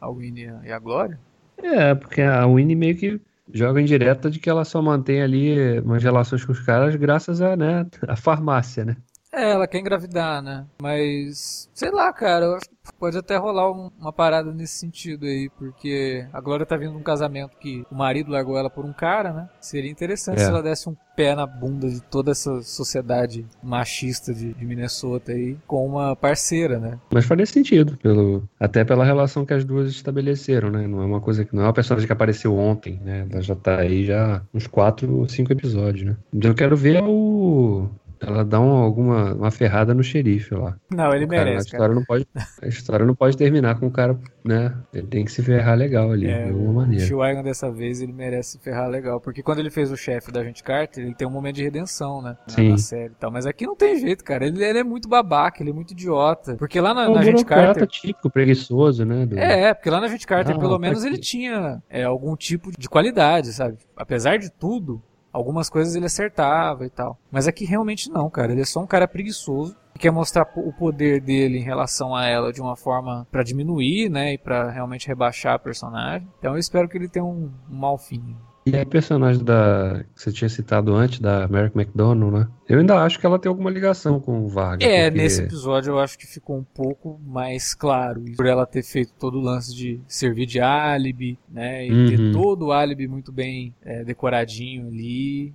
a 0.00 0.08
Winnie 0.08 0.52
e 0.64 0.70
a 0.70 0.78
Glória? 0.78 1.18
É, 1.58 1.96
porque 1.96 2.22
a 2.22 2.46
Winnie 2.46 2.76
meio 2.76 2.96
que 2.96 3.20
joga 3.52 3.80
em 3.80 3.84
direta 3.84 4.30
de 4.30 4.38
que 4.38 4.48
ela 4.48 4.64
só 4.64 4.80
mantém 4.80 5.20
ali 5.20 5.80
umas 5.80 6.00
relações 6.00 6.44
com 6.44 6.52
os 6.52 6.60
caras 6.60 6.94
graças 6.94 7.42
a, 7.42 7.56
né, 7.56 7.84
a 8.06 8.14
farmácia, 8.14 8.84
né? 8.84 8.96
É, 9.32 9.52
ela 9.52 9.66
quer 9.66 9.78
engravidar, 9.78 10.42
né? 10.42 10.66
Mas, 10.80 11.70
sei 11.72 11.90
lá, 11.90 12.12
cara, 12.12 12.44
eu 12.44 12.54
acho 12.56 12.68
que 12.68 12.92
pode 12.98 13.16
até 13.16 13.36
rolar 13.36 13.70
um, 13.72 13.90
uma 13.98 14.12
parada 14.12 14.52
nesse 14.52 14.74
sentido 14.74 15.24
aí, 15.24 15.48
porque 15.58 16.26
a 16.32 16.40
Glória 16.40 16.66
tá 16.66 16.76
vindo 16.76 16.92
de 16.92 16.98
um 16.98 17.02
casamento 17.02 17.56
que 17.58 17.84
o 17.90 17.94
marido 17.94 18.30
largou 18.30 18.58
ela 18.58 18.68
por 18.68 18.84
um 18.84 18.92
cara, 18.92 19.32
né? 19.32 19.48
Seria 19.58 19.90
interessante 19.90 20.40
é. 20.40 20.44
se 20.44 20.50
ela 20.50 20.62
desse 20.62 20.88
um 20.88 20.96
pé 21.16 21.34
na 21.34 21.46
bunda 21.46 21.88
de 21.88 22.00
toda 22.00 22.30
essa 22.30 22.62
sociedade 22.62 23.46
machista 23.62 24.32
de, 24.32 24.52
de, 24.54 24.64
Minnesota 24.64 25.32
aí 25.32 25.56
com 25.66 25.86
uma 25.86 26.16
parceira, 26.16 26.78
né? 26.78 26.98
Mas 27.12 27.24
faria 27.24 27.46
sentido, 27.46 27.96
pelo, 27.98 28.48
até 28.58 28.84
pela 28.84 29.04
relação 29.04 29.44
que 29.44 29.52
as 29.52 29.64
duas 29.64 29.90
estabeleceram, 29.90 30.70
né? 30.70 30.86
Não 30.86 31.02
é 31.02 31.04
uma 31.04 31.20
coisa 31.20 31.44
que 31.44 31.54
não 31.54 31.62
é 31.62 31.66
uma 31.66 31.72
personagem 31.72 32.06
que 32.06 32.12
apareceu 32.12 32.56
ontem, 32.56 33.00
né? 33.04 33.26
Ela 33.30 33.42
já 33.42 33.54
tá 33.54 33.78
aí 33.78 34.04
já 34.04 34.42
uns 34.52 34.66
quatro 34.66 35.18
ou 35.18 35.28
cinco 35.28 35.52
episódios, 35.52 36.04
né? 36.04 36.16
Eu 36.32 36.54
quero 36.54 36.76
ver 36.76 37.02
o 37.02 37.88
ela 38.24 38.44
dá 38.44 38.60
um, 38.60 38.70
alguma 38.70 39.34
uma 39.34 39.50
ferrada 39.50 39.92
no 39.92 40.02
xerife 40.02 40.54
lá. 40.54 40.76
Não, 40.90 41.12
ele 41.12 41.26
cara, 41.26 41.44
merece. 41.44 41.68
A 41.68 41.72
história, 41.72 41.94
Não 41.94 42.04
pode, 42.04 42.26
a 42.62 42.66
história 42.66 43.06
não 43.06 43.14
pode 43.14 43.36
terminar 43.36 43.78
com 43.78 43.86
o 43.86 43.90
cara, 43.90 44.18
né? 44.44 44.74
Ele 44.92 45.06
tem 45.06 45.24
que 45.24 45.32
se 45.32 45.42
ferrar 45.42 45.76
legal 45.76 46.12
ali, 46.12 46.28
é, 46.28 46.44
de 46.44 46.50
alguma 46.50 46.82
maneira. 46.82 47.04
O 47.04 47.06
Schweiger 47.08 47.42
dessa 47.42 47.70
vez 47.70 48.00
ele 48.00 48.12
merece 48.12 48.52
se 48.52 48.58
ferrar 48.58 48.88
legal. 48.88 49.20
Porque 49.20 49.42
quando 49.42 49.58
ele 49.58 49.70
fez 49.70 49.90
o 49.90 49.96
chefe 49.96 50.30
da 50.30 50.44
gente 50.44 50.62
Carter, 50.62 51.04
ele 51.04 51.14
tem 51.14 51.26
um 51.26 51.30
momento 51.30 51.56
de 51.56 51.64
redenção, 51.64 52.22
né? 52.22 52.36
Sim. 52.46 52.70
Na 52.70 52.78
série 52.78 53.12
e 53.12 53.16
tal. 53.16 53.30
Mas 53.30 53.46
aqui 53.46 53.66
não 53.66 53.74
tem 53.74 53.98
jeito, 53.98 54.22
cara. 54.22 54.46
Ele, 54.46 54.62
ele 54.62 54.78
é 54.78 54.84
muito 54.84 55.08
babaca, 55.08 55.62
ele 55.62 55.70
é 55.70 55.74
muito 55.74 55.92
idiota. 55.92 56.56
Porque 56.56 56.80
lá 56.80 56.94
na, 56.94 57.04
é 57.04 57.08
um 57.08 57.14
na 57.14 57.22
gente 57.22 57.44
Carter. 57.44 57.86
típico, 57.86 58.30
preguiçoso, 58.30 59.04
né? 59.04 59.26
Do... 59.26 59.38
É, 59.38 59.74
porque 59.74 59.90
lá 59.90 60.00
na 60.00 60.08
gente 60.08 60.26
Carter, 60.26 60.54
ah, 60.54 60.58
pelo 60.58 60.78
menos, 60.78 61.04
ele 61.04 61.18
tinha 61.18 61.82
é, 61.90 62.04
algum 62.04 62.36
tipo 62.36 62.70
de 62.76 62.88
qualidade, 62.88 63.52
sabe? 63.52 63.78
Apesar 63.96 64.38
de 64.38 64.50
tudo, 64.50 65.02
Algumas 65.32 65.70
coisas 65.70 65.94
ele 65.94 66.06
acertava 66.06 66.84
e 66.84 66.90
tal. 66.90 67.18
Mas 67.30 67.48
aqui 67.48 67.64
realmente 67.64 68.10
não, 68.10 68.28
cara. 68.28 68.52
Ele 68.52 68.60
é 68.60 68.66
só 68.66 68.80
um 68.80 68.86
cara 68.86 69.08
preguiçoso 69.08 69.76
que 69.94 70.00
quer 70.00 70.10
mostrar 70.10 70.46
o 70.56 70.72
poder 70.72 71.20
dele 71.20 71.58
em 71.58 71.62
relação 71.62 72.14
a 72.14 72.26
ela 72.26 72.52
de 72.52 72.60
uma 72.60 72.76
forma 72.76 73.26
para 73.30 73.42
diminuir, 73.42 74.08
né, 74.08 74.34
e 74.34 74.38
para 74.38 74.70
realmente 74.70 75.06
rebaixar 75.06 75.54
a 75.54 75.58
personagem. 75.58 76.28
Então 76.38 76.52
eu 76.52 76.58
espero 76.58 76.88
que 76.88 76.96
ele 76.96 77.08
tenha 77.08 77.24
um, 77.24 77.50
um 77.70 77.74
mau 77.74 77.96
fim. 77.98 78.36
E 78.64 78.76
a 78.76 78.86
personagem 78.86 79.42
da 79.42 80.04
que 80.14 80.22
você 80.22 80.32
tinha 80.32 80.48
citado 80.48 80.94
antes, 80.94 81.18
da 81.18 81.48
Merrick 81.48 81.76
McDonald, 81.76 82.32
né? 82.32 82.48
Eu 82.68 82.78
ainda 82.78 83.02
acho 83.02 83.18
que 83.18 83.26
ela 83.26 83.38
tem 83.38 83.48
alguma 83.48 83.70
ligação 83.70 84.20
com 84.20 84.44
o 84.44 84.48
Vargas. 84.48 84.88
É, 84.88 85.10
porque... 85.10 85.22
nesse 85.22 85.42
episódio 85.42 85.92
eu 85.92 85.98
acho 85.98 86.16
que 86.16 86.26
ficou 86.26 86.56
um 86.56 86.64
pouco 86.64 87.20
mais 87.26 87.74
claro. 87.74 88.22
Por 88.36 88.46
ela 88.46 88.64
ter 88.64 88.84
feito 88.84 89.12
todo 89.18 89.38
o 89.38 89.40
lance 89.40 89.74
de 89.74 90.00
servir 90.06 90.46
de 90.46 90.60
álibi, 90.60 91.38
né? 91.48 91.86
E 91.86 91.92
uhum. 91.92 92.08
ter 92.08 92.32
todo 92.32 92.66
o 92.66 92.72
álibi 92.72 93.08
muito 93.08 93.32
bem 93.32 93.74
é, 93.82 94.04
decoradinho 94.04 94.86
ali. 94.86 95.52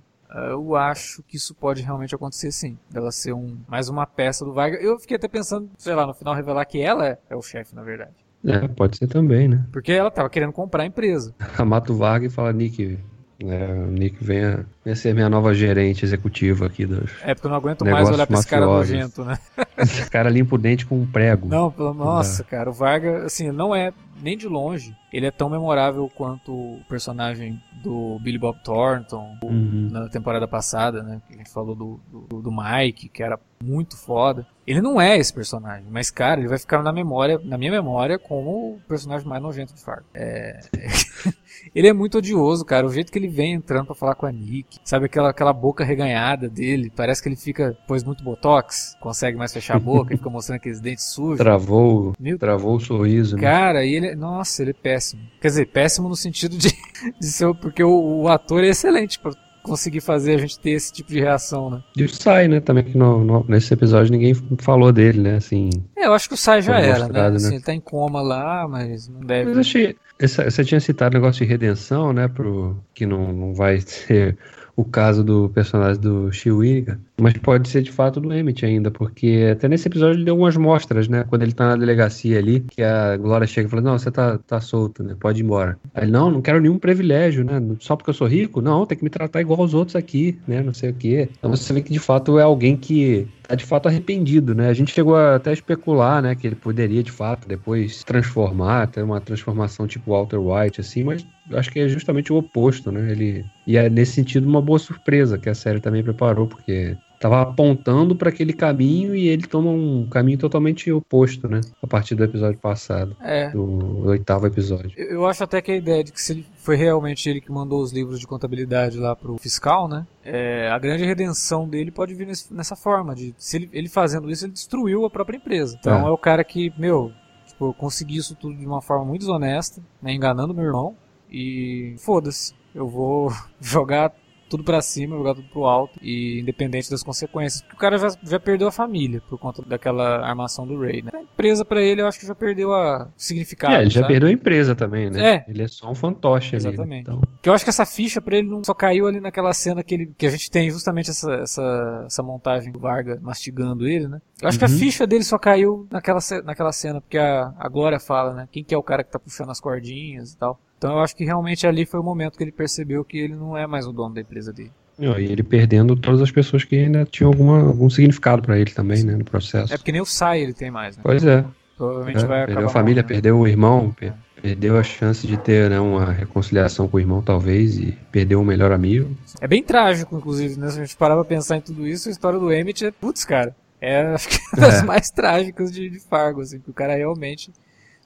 Eu 0.50 0.76
acho 0.76 1.22
que 1.22 1.38
isso 1.38 1.54
pode 1.54 1.82
realmente 1.82 2.14
acontecer 2.14 2.52
sim. 2.52 2.76
Dela 2.90 3.10
ser 3.10 3.32
um, 3.32 3.56
mais 3.66 3.88
uma 3.88 4.06
peça 4.06 4.44
do 4.44 4.52
Vargas. 4.52 4.82
Eu 4.82 4.98
fiquei 4.98 5.16
até 5.16 5.26
pensando, 5.26 5.70
sei 5.78 5.94
lá, 5.94 6.06
no 6.06 6.12
final 6.12 6.34
revelar 6.34 6.66
que 6.66 6.78
ela 6.78 7.18
é 7.30 7.34
o 7.34 7.40
chefe, 7.40 7.74
na 7.74 7.82
verdade. 7.82 8.27
É, 8.44 8.68
pode 8.68 8.96
ser 8.96 9.06
também, 9.06 9.48
né? 9.48 9.64
Porque 9.72 9.92
ela 9.92 10.10
tava 10.10 10.30
querendo 10.30 10.52
comprar 10.52 10.84
a 10.84 10.86
empresa. 10.86 11.34
Mata 11.66 11.92
o 11.92 11.96
Vargas 11.96 12.32
e 12.32 12.34
fala, 12.34 12.52
Nick, 12.52 12.98
É, 13.40 13.72
o 13.72 13.90
Nick 13.90 14.22
venha, 14.22 14.66
venha 14.84 14.96
ser 14.96 15.14
minha 15.14 15.28
nova 15.28 15.54
gerente 15.54 16.04
executiva 16.04 16.66
aqui 16.66 16.86
dos. 16.86 17.10
É, 17.22 17.34
porque 17.34 17.46
eu 17.46 17.50
não 17.50 17.56
aguento 17.56 17.84
mais 17.84 18.08
olhar 18.08 18.26
pra 18.26 18.38
esse 18.38 18.46
cara 18.48 18.66
nojento, 18.66 19.24
né? 19.24 19.38
Esse 19.78 20.10
cara 20.10 20.28
limpa 20.28 20.56
o 20.56 20.58
dente 20.58 20.84
com 20.84 21.00
um 21.00 21.06
prego. 21.06 21.48
Não, 21.48 21.72
nossa, 21.94 22.42
cara, 22.42 22.68
o 22.68 22.72
Varga, 22.72 23.24
assim, 23.24 23.52
não 23.52 23.74
é 23.74 23.92
nem 24.20 24.36
de 24.36 24.48
longe, 24.48 24.92
ele 25.12 25.26
é 25.26 25.30
tão 25.30 25.48
memorável 25.48 26.10
quanto 26.14 26.52
o 26.52 26.80
personagem 26.88 27.60
do 27.82 28.18
Billy 28.20 28.38
Bob 28.38 28.58
Thornton 28.62 29.38
uhum. 29.42 29.88
na 29.90 30.08
temporada 30.08 30.46
passada, 30.46 31.02
né? 31.02 31.20
Que 31.26 31.34
a 31.34 31.38
gente 31.38 31.50
falou 31.50 31.74
do, 31.74 32.00
do, 32.10 32.42
do, 32.42 32.52
Mike, 32.52 33.08
que 33.08 33.22
era 33.22 33.38
muito 33.62 33.96
foda. 33.96 34.46
Ele 34.66 34.82
não 34.82 35.00
é 35.00 35.16
esse 35.16 35.32
personagem, 35.32 35.86
mas, 35.90 36.10
cara, 36.10 36.40
ele 36.40 36.48
vai 36.48 36.58
ficar 36.58 36.82
na 36.82 36.92
memória, 36.92 37.40
na 37.42 37.56
minha 37.56 37.70
memória, 37.70 38.18
como 38.18 38.74
o 38.74 38.80
personagem 38.86 39.26
mais 39.26 39.42
nojento 39.42 39.74
de 39.74 39.80
Fargo. 39.80 40.04
É... 40.12 40.60
ele 41.74 41.88
é 41.88 41.92
muito 41.92 42.18
odioso, 42.18 42.66
cara. 42.66 42.86
O 42.86 42.92
jeito 42.92 43.10
que 43.10 43.18
ele 43.18 43.28
vem 43.28 43.54
entrando 43.54 43.86
para 43.86 43.94
falar 43.94 44.14
com 44.14 44.26
a 44.26 44.32
Nick, 44.32 44.78
sabe 44.84 45.06
aquela, 45.06 45.30
aquela 45.30 45.54
boca 45.54 45.84
reganhada 45.84 46.50
dele, 46.50 46.92
parece 46.94 47.22
que 47.22 47.30
ele 47.30 47.36
fica, 47.36 47.78
pôs 47.86 48.04
muito 48.04 48.22
botox, 48.22 48.94
consegue 49.00 49.38
mais 49.38 49.54
fechar 49.54 49.76
a 49.76 49.80
boca, 49.80 50.12
fica 50.16 50.28
mostrando 50.28 50.56
aqueles 50.56 50.80
dentes 50.80 51.04
sujos. 51.04 51.38
Travou, 51.38 52.12
Meu... 52.20 52.38
travou 52.38 52.76
o 52.76 52.80
sorriso. 52.80 53.36
Né? 53.36 53.42
Cara, 53.42 53.86
e 53.86 53.94
ele, 53.94 54.14
nossa, 54.14 54.60
ele 54.62 54.72
é 54.72 54.74
péssimo. 54.74 54.97
Quer 55.40 55.48
dizer, 55.48 55.66
péssimo 55.66 56.08
no 56.08 56.16
sentido 56.16 56.56
de, 56.56 56.68
de 57.20 57.26
ser, 57.26 57.54
porque 57.54 57.82
o, 57.82 58.22
o 58.22 58.28
ator 58.28 58.64
é 58.64 58.68
excelente 58.68 59.18
pra 59.18 59.32
conseguir 59.62 60.00
fazer 60.00 60.34
a 60.34 60.38
gente 60.38 60.58
ter 60.58 60.70
esse 60.70 60.92
tipo 60.92 61.10
de 61.10 61.20
reação, 61.20 61.70
né? 61.70 61.82
E 61.96 62.02
o 62.02 62.08
Sai, 62.08 62.48
né? 62.48 62.60
Também 62.60 62.84
que 62.84 62.96
no, 62.96 63.22
no, 63.24 63.44
nesse 63.46 63.72
episódio 63.72 64.10
ninguém 64.10 64.34
falou 64.58 64.92
dele, 64.92 65.20
né? 65.20 65.36
Assim. 65.36 65.70
É, 65.96 66.06
eu 66.06 66.14
acho 66.14 66.28
que 66.28 66.34
o 66.34 66.38
Sai 66.38 66.62
já 66.62 66.80
era, 66.80 67.08
né? 67.08 67.30
né? 67.30 67.36
Assim, 67.36 67.54
ele 67.54 67.64
tá 67.64 67.74
em 67.74 67.80
coma 67.80 68.22
lá, 68.22 68.66
mas 68.66 69.08
não 69.08 69.20
deve. 69.20 69.50
Mas 69.50 69.58
achei. 69.58 69.96
Você 70.20 70.64
tinha 70.64 70.80
citado 70.80 71.16
o 71.16 71.20
negócio 71.20 71.44
de 71.44 71.48
redenção, 71.48 72.12
né? 72.12 72.26
Pro, 72.26 72.76
que 72.92 73.06
não, 73.06 73.32
não 73.32 73.54
vai 73.54 73.80
ser 73.82 74.36
o 74.74 74.84
caso 74.84 75.22
do 75.22 75.48
personagem 75.50 76.00
do 76.00 76.32
Chiwiga, 76.32 77.00
mas 77.20 77.34
pode 77.34 77.68
ser 77.68 77.82
de 77.82 77.90
fato 77.90 78.20
do 78.20 78.32
Emmett 78.32 78.64
ainda, 78.64 78.90
porque 78.90 79.48
até 79.52 79.68
nesse 79.68 79.88
episódio 79.88 80.16
ele 80.16 80.24
deu 80.24 80.34
algumas 80.34 80.56
mostras, 80.56 81.08
né? 81.08 81.24
Quando 81.28 81.42
ele 81.42 81.52
tá 81.52 81.66
na 81.68 81.76
delegacia 81.76 82.38
ali, 82.38 82.60
que 82.60 82.82
a 82.82 83.16
Glória 83.16 83.46
chega 83.46 83.66
e 83.66 83.70
fala: 83.70 83.82
Não, 83.82 83.98
você 83.98 84.10
tá, 84.10 84.38
tá 84.38 84.60
solto, 84.60 85.02
né? 85.02 85.16
Pode 85.18 85.40
ir 85.40 85.44
embora. 85.44 85.78
Aí 85.94 86.04
ele, 86.04 86.12
não, 86.12 86.30
não 86.30 86.40
quero 86.40 86.60
nenhum 86.60 86.78
privilégio, 86.78 87.44
né? 87.44 87.60
Só 87.80 87.96
porque 87.96 88.10
eu 88.10 88.14
sou 88.14 88.26
rico? 88.26 88.60
Não, 88.60 88.86
tem 88.86 88.96
que 88.96 89.04
me 89.04 89.10
tratar 89.10 89.40
igual 89.40 89.60
aos 89.60 89.74
outros 89.74 89.96
aqui, 89.96 90.38
né? 90.46 90.62
Não 90.62 90.72
sei 90.72 90.90
o 90.90 90.94
quê. 90.94 91.28
Então 91.38 91.50
você 91.50 91.72
vê 91.72 91.82
que 91.82 91.92
de 91.92 91.98
fato 91.98 92.38
é 92.38 92.42
alguém 92.42 92.76
que 92.76 93.26
tá 93.48 93.54
de 93.54 93.64
fato 93.64 93.88
arrependido, 93.88 94.54
né? 94.54 94.68
A 94.68 94.74
gente 94.74 94.92
chegou 94.92 95.16
até 95.16 95.50
a 95.50 95.54
especular, 95.54 96.22
né, 96.22 96.34
que 96.34 96.46
ele 96.46 96.54
poderia 96.54 97.02
de 97.02 97.10
fato 97.10 97.48
depois 97.48 98.04
transformar, 98.04 98.88
ter 98.88 99.02
uma 99.02 99.20
transformação 99.20 99.86
tipo 99.86 100.12
Walter 100.12 100.38
White, 100.38 100.82
assim, 100.82 101.02
mas 101.02 101.26
acho 101.52 101.70
que 101.70 101.80
é 101.80 101.88
justamente 101.88 102.30
o 102.30 102.36
oposto, 102.36 102.92
né? 102.92 103.10
Ele 103.10 103.44
e 103.66 103.76
é 103.76 103.88
nesse 103.88 104.12
sentido 104.12 104.46
uma 104.46 104.60
boa 104.60 104.78
surpresa 104.78 105.38
que 105.38 105.48
a 105.48 105.54
série 105.54 105.80
também 105.80 106.02
preparou, 106.02 106.46
porque 106.46 106.96
tava 107.20 107.42
apontando 107.42 108.14
para 108.14 108.28
aquele 108.28 108.52
caminho 108.52 109.14
e 109.14 109.28
ele 109.28 109.46
toma 109.46 109.70
um 109.70 110.06
caminho 110.08 110.38
totalmente 110.38 110.90
oposto, 110.90 111.48
né? 111.48 111.60
A 111.82 111.86
partir 111.86 112.14
do 112.14 112.24
episódio 112.24 112.58
passado, 112.58 113.16
é. 113.20 113.50
do 113.50 114.06
oitavo 114.06 114.46
episódio. 114.46 114.92
Eu 114.96 115.26
acho 115.26 115.44
até 115.44 115.60
que 115.60 115.72
a 115.72 115.76
ideia 115.76 116.04
de 116.04 116.12
que 116.12 116.20
se 116.20 116.46
foi 116.56 116.76
realmente 116.76 117.28
ele 117.28 117.40
que 117.40 117.50
mandou 117.50 117.82
os 117.82 117.92
livros 117.92 118.20
de 118.20 118.26
contabilidade 118.26 118.98
lá 118.98 119.16
pro 119.16 119.38
fiscal, 119.38 119.88
né? 119.88 120.06
É, 120.24 120.68
a 120.70 120.78
grande 120.78 121.04
redenção 121.04 121.68
dele 121.68 121.90
pode 121.90 122.14
vir 122.14 122.26
nesse, 122.26 122.52
nessa 122.52 122.76
forma 122.76 123.14
de 123.14 123.34
se 123.38 123.56
ele, 123.56 123.70
ele, 123.72 123.88
fazendo 123.88 124.30
isso 124.30 124.44
ele 124.44 124.52
destruiu 124.52 125.04
a 125.04 125.10
própria 125.10 125.36
empresa. 125.36 125.76
Então 125.78 126.06
é, 126.06 126.08
é 126.08 126.10
o 126.10 126.18
cara 126.18 126.44
que 126.44 126.72
meu 126.78 127.12
tipo, 127.46 127.66
eu 127.66 127.74
consegui 127.74 128.16
isso 128.16 128.36
tudo 128.36 128.54
de 128.54 128.66
uma 128.66 128.80
forma 128.80 129.04
muito 129.04 129.20
desonesta, 129.20 129.82
né, 130.00 130.12
enganando 130.12 130.54
meu 130.54 130.64
irmão 130.64 130.96
e 131.30 131.94
foda-se. 131.98 132.54
Eu 132.74 132.88
vou 132.88 133.32
jogar 133.60 134.12
tudo 134.48 134.64
para 134.64 134.80
cima, 134.80 135.16
jogar 135.16 135.34
tudo 135.34 135.48
pro 135.48 135.64
alto 135.64 135.98
e 136.02 136.40
independente 136.40 136.90
das 136.90 137.02
consequências. 137.02 137.62
Porque 137.62 137.76
o 137.76 137.78
cara 137.78 137.98
já, 137.98 138.08
já 138.22 138.40
perdeu 138.40 138.68
a 138.68 138.72
família 138.72 139.22
por 139.28 139.38
conta 139.38 139.62
daquela 139.62 140.26
armação 140.26 140.66
do 140.66 140.80
Ray, 140.80 141.02
né? 141.02 141.10
A 141.14 141.22
empresa 141.22 141.64
para 141.64 141.80
ele 141.80 142.00
eu 142.00 142.06
acho 142.06 142.18
que 142.18 142.26
já 142.26 142.34
perdeu 142.34 142.72
a 142.72 143.08
significado. 143.16 143.74
É, 143.74 143.82
ele 143.82 143.90
já 143.90 144.06
perdeu 144.06 144.28
a 144.28 144.32
empresa 144.32 144.74
também, 144.74 145.10
né? 145.10 145.36
É. 145.36 145.44
Ele 145.48 145.62
é 145.62 145.68
só 145.68 145.90
um 145.90 145.94
fantoche 145.94 146.56
Exatamente. 146.56 146.82
ali. 146.82 146.90
Né? 146.90 146.98
Então... 147.00 147.20
Que 147.42 147.48
eu 147.48 147.52
acho 147.52 147.64
que 147.64 147.70
essa 147.70 147.86
ficha 147.86 148.20
para 148.20 148.36
ele 148.36 148.48
não 148.48 148.62
só 148.64 148.74
caiu 148.74 149.06
ali 149.06 149.20
naquela 149.20 149.52
cena 149.52 149.82
que, 149.82 149.94
ele, 149.94 150.12
que 150.16 150.26
a 150.26 150.30
gente 150.30 150.50
tem 150.50 150.70
justamente 150.70 151.10
essa, 151.10 151.32
essa, 151.34 152.04
essa 152.06 152.22
montagem 152.22 152.72
do 152.72 152.78
Varga 152.78 153.18
mastigando 153.22 153.86
ele, 153.86 154.08
né? 154.08 154.20
Eu 154.40 154.48
acho 154.48 154.56
uhum. 154.56 154.58
que 154.58 154.64
a 154.64 154.74
uhum. 154.74 154.78
ficha 154.78 155.06
dele 155.06 155.24
só 155.24 155.38
caiu 155.38 155.86
naquela, 155.90 156.20
naquela 156.44 156.72
cena, 156.72 157.00
porque 157.00 157.18
a, 157.18 157.52
a 157.58 157.68
Glória 157.68 158.00
fala, 158.00 158.34
né? 158.34 158.48
Quem 158.50 158.64
que 158.64 158.74
é 158.74 158.78
o 158.78 158.82
cara 158.82 159.04
que 159.04 159.10
tá 159.10 159.18
puxando 159.18 159.50
as 159.50 159.60
cordinhas 159.60 160.32
e 160.32 160.38
tal. 160.38 160.60
Então 160.78 160.92
eu 160.92 161.00
acho 161.00 161.14
que 161.14 161.24
realmente 161.24 161.66
ali 161.66 161.84
foi 161.84 161.98
o 161.98 162.02
momento 162.04 162.38
que 162.38 162.44
ele 162.44 162.52
percebeu 162.52 163.04
que 163.04 163.18
ele 163.18 163.34
não 163.34 163.56
é 163.56 163.66
mais 163.66 163.86
o 163.86 163.92
dono 163.92 164.14
da 164.14 164.20
empresa 164.20 164.52
dele. 164.52 164.72
E 164.98 165.04
ele 165.04 165.42
perdendo 165.42 165.94
todas 165.94 166.20
as 166.20 166.30
pessoas 166.30 166.64
que 166.64 166.76
ainda 166.76 167.04
tinham 167.04 167.30
alguma, 167.30 167.60
algum 167.60 167.88
significado 167.88 168.42
para 168.42 168.58
ele 168.58 168.70
também, 168.70 169.04
né, 169.04 169.14
no 169.14 169.24
processo. 169.24 169.72
É 169.72 169.76
porque 169.76 169.92
nem 169.92 170.00
o 170.00 170.06
Sai 170.06 170.40
ele 170.40 170.52
tem 170.52 170.70
mais, 170.70 170.96
né? 170.96 171.02
Pois 171.04 171.24
é. 171.24 171.44
Provavelmente 171.76 172.24
é, 172.24 172.26
vai 172.26 172.46
Perdeu 172.46 172.66
a 172.66 172.68
família, 172.68 173.02
morrendo. 173.02 173.06
perdeu 173.06 173.38
o 173.38 173.46
irmão, 173.46 173.94
é. 174.00 174.12
perdeu 174.42 174.76
a 174.76 174.82
chance 174.82 175.24
de 175.24 175.36
ter 175.36 175.70
né, 175.70 175.78
uma 175.78 176.10
reconciliação 176.10 176.88
com 176.88 176.96
o 176.96 177.00
irmão, 177.00 177.22
talvez, 177.22 177.78
e 177.78 177.96
perdeu 178.10 178.40
o 178.40 178.44
melhor 178.44 178.72
amigo. 178.72 179.16
É 179.40 179.46
bem 179.46 179.62
trágico, 179.62 180.16
inclusive, 180.16 180.58
né? 180.58 180.68
Se 180.70 180.80
a 180.80 180.84
gente 180.84 180.96
parar 180.96 181.14
pra 181.14 181.24
pensar 181.24 181.56
em 181.56 181.60
tudo 181.60 181.86
isso, 181.86 182.08
a 182.08 182.12
história 182.12 182.38
do 182.38 182.52
Emmett 182.52 182.84
é, 182.84 182.90
putz, 182.90 183.24
cara, 183.24 183.54
é 183.80 184.02
acho 184.02 184.28
que 184.28 184.38
é 184.56 184.60
das 184.60 184.82
é. 184.82 184.84
mais 184.84 185.10
trágicas 185.10 185.70
de, 185.70 185.88
de 185.88 186.00
Fargo, 186.00 186.40
assim, 186.40 186.58
que 186.58 186.70
o 186.70 186.74
cara 186.74 186.96
realmente 186.96 187.52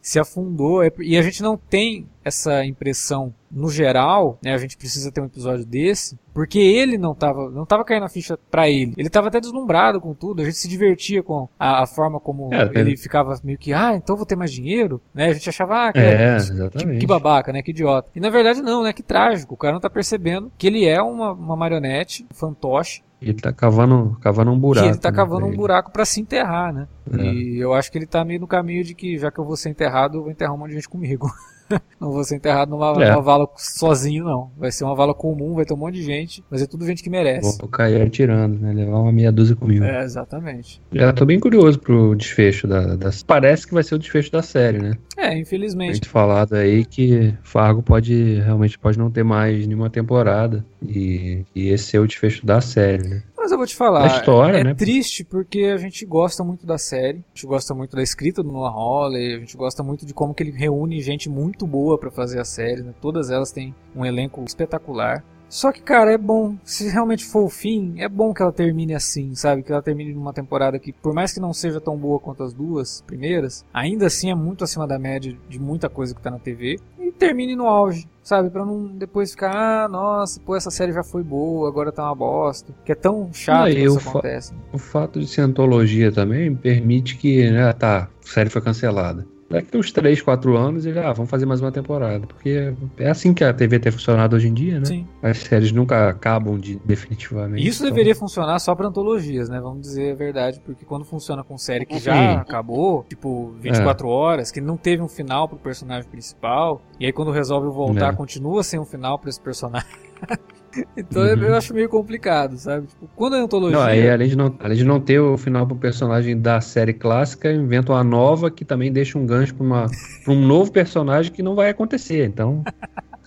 se 0.02 0.18
afundou. 0.18 0.82
É 0.82 0.92
e 0.98 1.16
a 1.16 1.22
gente 1.22 1.42
não 1.42 1.56
tem 1.56 2.06
essa 2.24 2.64
impressão 2.64 3.32
no 3.50 3.68
geral, 3.68 4.38
né? 4.42 4.54
A 4.54 4.58
gente 4.58 4.76
precisa 4.76 5.12
ter 5.12 5.20
um 5.20 5.26
episódio 5.26 5.64
desse, 5.64 6.18
porque 6.32 6.58
ele 6.58 6.96
não 6.96 7.14
tava, 7.14 7.50
não 7.50 7.66
tava 7.66 7.84
caindo 7.84 8.04
a 8.04 8.08
ficha 8.08 8.38
para 8.50 8.68
ele. 8.68 8.94
Ele 8.96 9.10
tava 9.10 9.28
até 9.28 9.40
deslumbrado 9.40 10.00
com 10.00 10.14
tudo, 10.14 10.40
a 10.40 10.44
gente 10.44 10.56
se 10.56 10.68
divertia 10.68 11.22
com 11.22 11.48
a, 11.58 11.82
a 11.82 11.86
forma 11.86 12.18
como 12.18 12.52
é, 12.52 12.70
ele 12.74 12.94
é. 12.94 12.96
ficava 12.96 13.38
meio 13.44 13.58
que, 13.58 13.72
ah, 13.72 13.94
então 13.94 14.16
vou 14.16 14.26
ter 14.26 14.36
mais 14.36 14.52
dinheiro, 14.52 15.00
né? 15.14 15.26
A 15.26 15.32
gente 15.32 15.48
achava, 15.48 15.88
ah, 15.88 15.92
que, 15.92 15.98
é, 15.98 16.36
que, 16.70 16.98
que, 16.98 17.06
babaca, 17.06 17.52
né? 17.52 17.62
Que 17.62 17.70
idiota. 17.70 18.10
E 18.14 18.20
na 18.20 18.30
verdade 18.30 18.62
não, 18.62 18.82
né? 18.82 18.92
Que 18.92 19.02
trágico. 19.02 19.54
O 19.54 19.58
cara 19.58 19.74
não 19.74 19.80
tá 19.80 19.90
percebendo 19.90 20.50
que 20.56 20.66
ele 20.66 20.86
é 20.86 21.00
uma, 21.02 21.32
uma 21.32 21.56
marionete, 21.56 22.26
um 22.30 22.34
fantoche, 22.34 23.02
ele 23.22 23.40
tá 23.40 23.52
cavando, 23.52 24.16
cavando 24.20 24.50
um 24.50 24.58
buraco. 24.58 24.87
E 24.87 24.90
ele 24.90 24.98
tá 24.98 25.11
né, 25.11 25.16
cavando 25.16 25.46
um 25.46 25.54
buraco 25.54 25.90
para 25.90 26.04
se 26.04 26.20
enterrar, 26.20 26.72
né? 26.72 26.88
É. 27.12 27.22
E 27.22 27.58
eu 27.58 27.72
acho 27.72 27.90
que 27.90 27.98
ele 27.98 28.06
tá 28.06 28.24
meio 28.24 28.40
no 28.40 28.46
caminho 28.46 28.85
de 28.85 28.94
que, 28.94 29.16
já 29.16 29.30
que 29.30 29.38
eu 29.38 29.44
vou 29.44 29.56
ser 29.56 29.70
enterrado, 29.70 30.18
eu 30.18 30.22
vou 30.22 30.30
enterrar 30.30 30.54
um 30.54 30.58
monte 30.58 30.70
de 30.70 30.76
gente 30.76 30.88
comigo. 30.88 31.30
não 32.00 32.12
vou 32.12 32.24
ser 32.24 32.37
enterrado 32.37 32.70
numa, 32.70 32.92
é. 33.02 33.11
numa, 33.11 33.22
vala 33.22 33.48
sozinho, 33.56 34.24
não. 34.24 34.50
Vai 34.56 34.72
ser 34.72 34.85
uma 34.85 34.94
vala 34.94 35.14
comum, 35.14 35.54
vai 35.54 35.64
ter 35.64 35.74
um 35.74 35.76
monte 35.76 35.94
de 35.94 36.02
gente, 36.02 36.44
mas 36.50 36.62
é 36.62 36.66
tudo 36.66 36.87
gente 36.87 37.02
que 37.02 37.11
merece. 37.11 37.58
Vou 37.58 37.68
cair 37.68 38.00
atirando, 38.02 38.58
né? 38.58 38.72
Levar 38.72 38.98
uma 38.98 39.12
meia 39.12 39.32
dúzia 39.32 39.56
comigo. 39.56 39.85
É, 39.85 40.02
exatamente. 40.02 40.80
Já 40.92 41.12
tô 41.12 41.24
bem 41.24 41.38
curioso 41.38 41.78
pro 41.78 42.14
desfecho 42.14 42.66
da, 42.66 42.96
da, 42.96 43.11
Parece 43.26 43.66
que 43.66 43.74
vai 43.74 43.82
ser 43.82 43.94
o 43.94 43.98
desfecho 43.98 44.30
da 44.32 44.42
série, 44.42 44.78
né? 44.78 44.96
É, 45.16 45.37
infelizmente. 45.37 45.90
A 45.90 45.94
gente 45.94 46.08
falado 46.08 46.54
aí 46.54 46.85
que 46.85 47.35
Fargo 47.42 47.82
pode 47.82 48.40
realmente 48.40 48.78
pode 48.78 48.98
não 48.98 49.11
ter 49.11 49.22
mais 49.22 49.66
nenhuma 49.66 49.90
temporada. 49.90 50.64
E, 50.82 51.44
e 51.54 51.68
esse 51.68 51.96
é 51.96 52.00
o 52.00 52.06
desfecho 52.06 52.44
da 52.44 52.61
série, 52.61 53.08
né? 53.08 53.22
Mas 53.42 53.50
eu 53.50 53.59
vou 53.59 53.66
te 53.66 53.74
falar, 53.74 54.07
história, 54.07 54.59
é 54.59 54.62
né? 54.62 54.72
triste 54.72 55.24
porque 55.24 55.64
a 55.64 55.76
gente 55.76 56.07
gosta 56.07 56.44
muito 56.44 56.64
da 56.64 56.78
série, 56.78 57.18
a 57.18 57.35
gente 57.35 57.44
gosta 57.44 57.74
muito 57.74 57.96
da 57.96 58.00
escrita 58.00 58.40
do 58.40 58.52
Noah 58.52 58.70
Hawley, 58.70 59.35
a 59.35 59.38
gente 59.40 59.57
gosta 59.57 59.83
muito 59.83 60.07
de 60.07 60.14
como 60.14 60.33
que 60.33 60.44
ele 60.44 60.52
reúne 60.52 61.00
gente 61.00 61.28
muito 61.28 61.66
boa 61.66 61.98
para 61.98 62.09
fazer 62.09 62.38
a 62.38 62.44
série, 62.44 62.83
né? 62.83 62.94
Todas 63.00 63.31
elas 63.31 63.50
têm 63.50 63.74
um 63.96 64.07
elenco 64.07 64.40
espetacular. 64.44 65.24
Só 65.48 65.72
que, 65.72 65.83
cara, 65.83 66.12
é 66.12 66.16
bom. 66.16 66.57
Se 66.62 66.88
realmente 66.88 67.24
for 67.24 67.42
o 67.42 67.50
fim, 67.50 67.94
é 67.98 68.09
bom 68.09 68.33
que 68.33 68.40
ela 68.40 68.52
termine 68.52 68.94
assim, 68.94 69.35
sabe? 69.35 69.64
Que 69.64 69.72
ela 69.72 69.83
termine 69.83 70.14
numa 70.14 70.33
temporada 70.33 70.78
que, 70.78 70.92
por 70.92 71.12
mais 71.12 71.33
que 71.33 71.40
não 71.40 71.52
seja 71.52 71.81
tão 71.81 71.96
boa 71.96 72.20
quanto 72.20 72.44
as 72.44 72.55
duas 72.55 73.02
primeiras, 73.09 73.64
ainda 73.74 74.07
assim 74.07 74.31
é 74.31 74.35
muito 74.37 74.62
acima 74.62 74.87
da 74.87 75.00
média 75.00 75.37
de 75.48 75.59
muita 75.59 75.90
coisa 75.90 76.14
que 76.14 76.22
tá 76.22 76.31
na 76.31 76.38
TV. 76.38 76.78
Termine 77.22 77.54
no 77.54 77.66
auge, 77.66 78.08
sabe? 78.22 78.50
Pra 78.50 78.64
não 78.64 78.87
depois 78.87 79.30
ficar, 79.30 79.85
ah, 79.85 79.88
nossa, 79.88 80.40
pô, 80.40 80.56
essa 80.56 80.70
série 80.70 80.92
já 80.92 81.04
foi 81.04 81.22
boa, 81.22 81.68
agora 81.68 81.92
tá 81.92 82.04
uma 82.04 82.14
bosta. 82.14 82.74
Que 82.85 82.92
é 82.92 82.94
tão 82.94 83.32
chato 83.32 83.70
que 83.70 83.78
isso 83.78 83.98
acontece. 83.98 84.52
Né? 84.52 84.58
O 84.72 84.78
fato 84.78 85.20
de 85.20 85.26
ser 85.28 85.42
antologia 85.42 86.11
também 86.11 86.54
permite 86.54 87.16
que, 87.16 87.48
né, 87.50 87.72
tá, 87.72 88.08
a 88.24 88.26
série 88.26 88.50
foi 88.50 88.61
cancelada 88.61 89.26
daqui 89.52 89.76
uns 89.76 89.92
3, 89.92 90.20
4 90.22 90.56
anos 90.56 90.86
ele, 90.86 90.98
ah, 90.98 91.12
vamos 91.12 91.30
fazer 91.30 91.44
mais 91.44 91.60
uma 91.60 91.70
temporada. 91.70 92.26
Porque 92.26 92.72
é 92.96 93.10
assim 93.10 93.34
que 93.34 93.44
a 93.44 93.52
TV 93.52 93.78
tem 93.78 93.92
funcionado 93.92 94.34
hoje 94.34 94.48
em 94.48 94.54
dia, 94.54 94.78
né? 94.78 94.86
Sim. 94.86 95.06
As 95.22 95.38
séries 95.38 95.72
nunca 95.72 96.08
acabam 96.08 96.58
de, 96.58 96.80
definitivamente. 96.84 97.66
Isso 97.66 97.82
então... 97.82 97.94
deveria 97.94 98.14
funcionar 98.14 98.58
só 98.58 98.74
para 98.74 98.88
antologias, 98.88 99.48
né? 99.48 99.60
Vamos 99.60 99.82
dizer 99.82 100.12
a 100.12 100.14
verdade, 100.14 100.60
porque 100.64 100.84
quando 100.84 101.04
funciona 101.04 101.44
com 101.44 101.58
série 101.58 101.84
que 101.84 101.98
já 101.98 102.40
acabou, 102.40 103.04
tipo 103.08 103.52
24 103.60 104.06
é. 104.06 104.10
horas, 104.10 104.50
que 104.50 104.60
não 104.60 104.76
teve 104.76 105.02
um 105.02 105.08
final 105.08 105.48
pro 105.48 105.58
personagem 105.58 106.08
principal, 106.10 106.80
e 106.98 107.06
aí 107.06 107.12
quando 107.12 107.30
resolve 107.30 107.68
voltar, 107.68 108.12
é. 108.12 108.16
continua 108.16 108.62
sem 108.62 108.80
um 108.80 108.86
final 108.86 109.18
para 109.18 109.28
esse 109.28 109.40
personagem. 109.40 109.88
Então 110.96 111.22
uhum. 111.22 111.28
eu 111.28 111.54
acho 111.54 111.74
meio 111.74 111.88
complicado, 111.88 112.56
sabe? 112.56 112.87
Tipo, 112.87 113.08
quando 113.14 113.37
é 113.37 113.40
antologia. 113.40 113.78
Não, 113.78 113.85
aí, 113.85 114.08
além, 114.08 114.28
de 114.28 114.37
não, 114.37 114.54
além 114.58 114.76
de 114.78 114.85
não 114.85 115.00
ter 115.00 115.20
o 115.20 115.37
final 115.37 115.66
pro 115.66 115.76
personagem 115.76 116.38
da 116.40 116.61
série 116.61 116.92
clássica, 116.94 117.52
inventa 117.52 117.92
uma 117.92 118.02
nova 118.02 118.50
que 118.50 118.64
também 118.64 118.90
deixa 118.92 119.18
um 119.18 119.26
gancho 119.26 119.54
pra, 119.54 119.64
uma, 119.64 119.87
pra 120.24 120.32
um 120.32 120.40
novo 120.40 120.72
personagem 120.72 121.32
que 121.32 121.42
não 121.42 121.54
vai 121.54 121.70
acontecer. 121.70 122.24
Então. 122.24 122.64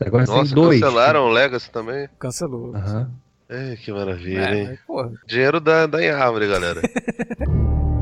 Agora 0.02 0.26
Nossa, 0.26 0.44
tem 0.44 0.56
dois. 0.56 0.80
cancelaram 0.80 1.28
o 1.28 1.30
Legacy 1.30 1.72
também? 1.72 2.10
Cancelou. 2.20 2.76
Aham. 2.76 3.10
É, 3.48 3.76
que 3.76 3.92
maravilha, 3.92 4.40
É, 4.40 4.56
hein? 4.56 4.68
mas, 4.72 4.80
porra. 4.82 5.12
Dinheiro 5.28 5.60
dá, 5.60 5.86
dá 5.86 6.04
em 6.04 6.10
árvore, 6.10 6.48
galera. 6.48 6.82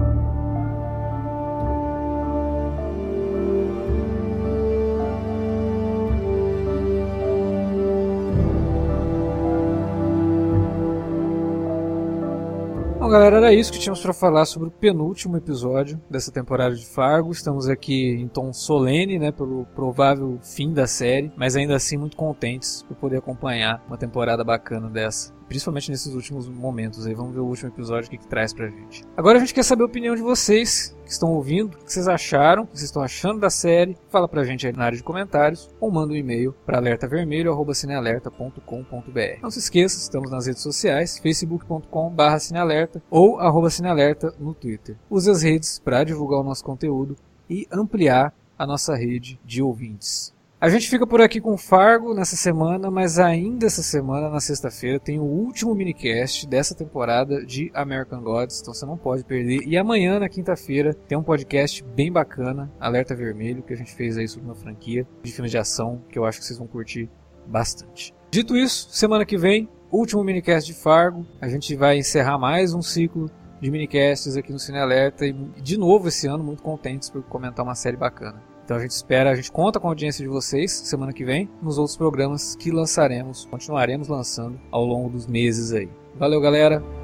galera, 13.13 13.37
era 13.37 13.53
isso 13.53 13.71
que 13.71 13.77
tínhamos 13.77 14.01
para 14.01 14.11
falar 14.11 14.43
sobre 14.45 14.69
o 14.69 14.71
penúltimo 14.71 15.37
episódio 15.37 16.01
dessa 16.09 16.31
temporada 16.31 16.73
de 16.73 16.83
Fargo. 16.83 17.31
Estamos 17.31 17.69
aqui 17.69 18.09
em 18.09 18.27
tom 18.27 18.51
solene, 18.51 19.19
né, 19.19 19.31
pelo 19.31 19.67
provável 19.75 20.39
fim 20.41 20.73
da 20.73 20.87
série, 20.87 21.31
mas 21.37 21.55
ainda 21.55 21.75
assim 21.75 21.95
muito 21.95 22.17
contentes 22.17 22.81
por 22.81 22.97
poder 22.97 23.17
acompanhar 23.17 23.83
uma 23.87 23.99
temporada 23.99 24.43
bacana 24.43 24.89
dessa. 24.89 25.31
Principalmente 25.47 25.91
nesses 25.91 26.13
últimos 26.13 26.47
momentos 26.47 27.05
aí. 27.05 27.13
Vamos 27.13 27.33
ver 27.33 27.41
o 27.41 27.45
último 27.45 27.69
episódio, 27.69 28.07
o 28.07 28.09
que, 28.09 28.17
que 28.17 28.27
traz 28.27 28.53
pra 28.53 28.67
gente. 28.67 29.03
Agora 29.15 29.37
a 29.37 29.41
gente 29.41 29.53
quer 29.53 29.63
saber 29.63 29.83
a 29.83 29.85
opinião 29.85 30.15
de 30.15 30.21
vocês 30.21 30.95
que 31.03 31.11
estão 31.11 31.31
ouvindo, 31.31 31.75
o 31.75 31.83
que 31.83 31.91
vocês 31.91 32.07
acharam, 32.07 32.63
o 32.63 32.67
que 32.67 32.77
vocês 32.77 32.89
estão 32.89 33.01
achando 33.01 33.39
da 33.39 33.49
série. 33.49 33.97
Fala 34.09 34.27
pra 34.27 34.43
gente 34.43 34.65
aí 34.65 34.73
na 34.73 34.85
área 34.85 34.97
de 34.97 35.03
comentários 35.03 35.69
ou 35.79 35.91
manda 35.91 36.13
um 36.13 36.15
e-mail 36.15 36.53
para 36.65 36.77
alertavermelho.cinealerta.com.br. 36.77 39.41
Não 39.41 39.51
se 39.51 39.59
esqueça, 39.59 39.97
estamos 39.97 40.31
nas 40.31 40.47
redes 40.47 40.61
sociais, 40.61 41.17
facebook.com.br 41.19 42.39
cinealerta 42.39 43.03
ou 43.09 43.39
arroba 43.39 43.69
cinealerta 43.69 44.33
no 44.39 44.53
Twitter. 44.53 44.97
Use 45.09 45.29
as 45.29 45.43
redes 45.43 45.79
para 45.79 46.03
divulgar 46.03 46.39
o 46.39 46.43
nosso 46.43 46.63
conteúdo 46.63 47.15
e 47.49 47.67
ampliar 47.71 48.33
a 48.57 48.65
nossa 48.65 48.95
rede 48.95 49.39
de 49.43 49.61
ouvintes. 49.61 50.32
A 50.63 50.69
gente 50.69 50.89
fica 50.89 51.05
por 51.05 51.19
aqui 51.19 51.41
com 51.41 51.57
Fargo 51.57 52.13
nessa 52.13 52.37
semana, 52.37 52.89
mas 52.89 53.19
ainda 53.19 53.65
essa 53.65 53.83
semana, 53.83 54.29
na 54.29 54.39
sexta-feira, 54.39 54.97
tem 54.97 55.19
o 55.19 55.23
último 55.23 55.75
minicast 55.75 56.47
dessa 56.47 56.73
temporada 56.73 57.45
de 57.45 57.69
American 57.73 58.21
Gods, 58.23 58.61
então 58.61 58.73
você 58.73 58.85
não 58.85 58.97
pode 58.97 59.25
perder. 59.25 59.67
E 59.67 59.75
amanhã, 59.75 60.19
na 60.19 60.29
quinta-feira, 60.29 60.93
tem 60.93 61.17
um 61.17 61.21
podcast 61.21 61.83
bem 61.83 62.09
bacana, 62.09 62.71
Alerta 62.79 63.13
Vermelho, 63.13 63.61
que 63.61 63.73
a 63.73 63.75
gente 63.75 63.93
fez 63.93 64.17
aí 64.17 64.25
sobre 64.25 64.45
uma 64.45 64.55
franquia 64.55 65.05
de 65.21 65.33
filmes 65.33 65.51
de 65.51 65.57
ação, 65.57 66.01
que 66.09 66.17
eu 66.17 66.23
acho 66.23 66.39
que 66.39 66.45
vocês 66.45 66.57
vão 66.57 66.65
curtir 66.65 67.09
bastante. 67.45 68.15
Dito 68.31 68.55
isso, 68.55 68.87
semana 68.89 69.25
que 69.25 69.37
vem, 69.37 69.67
último 69.91 70.23
minicast 70.23 70.65
de 70.65 70.79
Fargo, 70.79 71.27
a 71.41 71.49
gente 71.49 71.75
vai 71.75 71.97
encerrar 71.97 72.37
mais 72.37 72.73
um 72.73 72.81
ciclo 72.81 73.29
de 73.59 73.69
minicasts 73.69 74.37
aqui 74.37 74.53
no 74.53 74.59
Cine 74.59 74.79
Alerta 74.79 75.25
e 75.25 75.33
de 75.33 75.77
novo 75.77 76.07
esse 76.07 76.25
ano 76.25 76.41
muito 76.41 76.63
contentes 76.63 77.09
por 77.09 77.21
comentar 77.23 77.65
uma 77.65 77.75
série 77.75 77.97
bacana. 77.97 78.52
Então 78.63 78.77
a 78.77 78.79
gente 78.79 78.91
espera, 78.91 79.31
a 79.31 79.35
gente 79.35 79.51
conta 79.51 79.79
com 79.79 79.87
a 79.87 79.91
audiência 79.91 80.23
de 80.23 80.29
vocês 80.29 80.71
semana 80.71 81.11
que 81.11 81.25
vem 81.25 81.49
nos 81.61 81.77
outros 81.77 81.97
programas 81.97 82.55
que 82.55 82.71
lançaremos, 82.71 83.45
continuaremos 83.45 84.07
lançando 84.07 84.59
ao 84.71 84.85
longo 84.85 85.09
dos 85.09 85.27
meses 85.27 85.73
aí. 85.73 85.89
Valeu, 86.15 86.39
galera. 86.39 87.02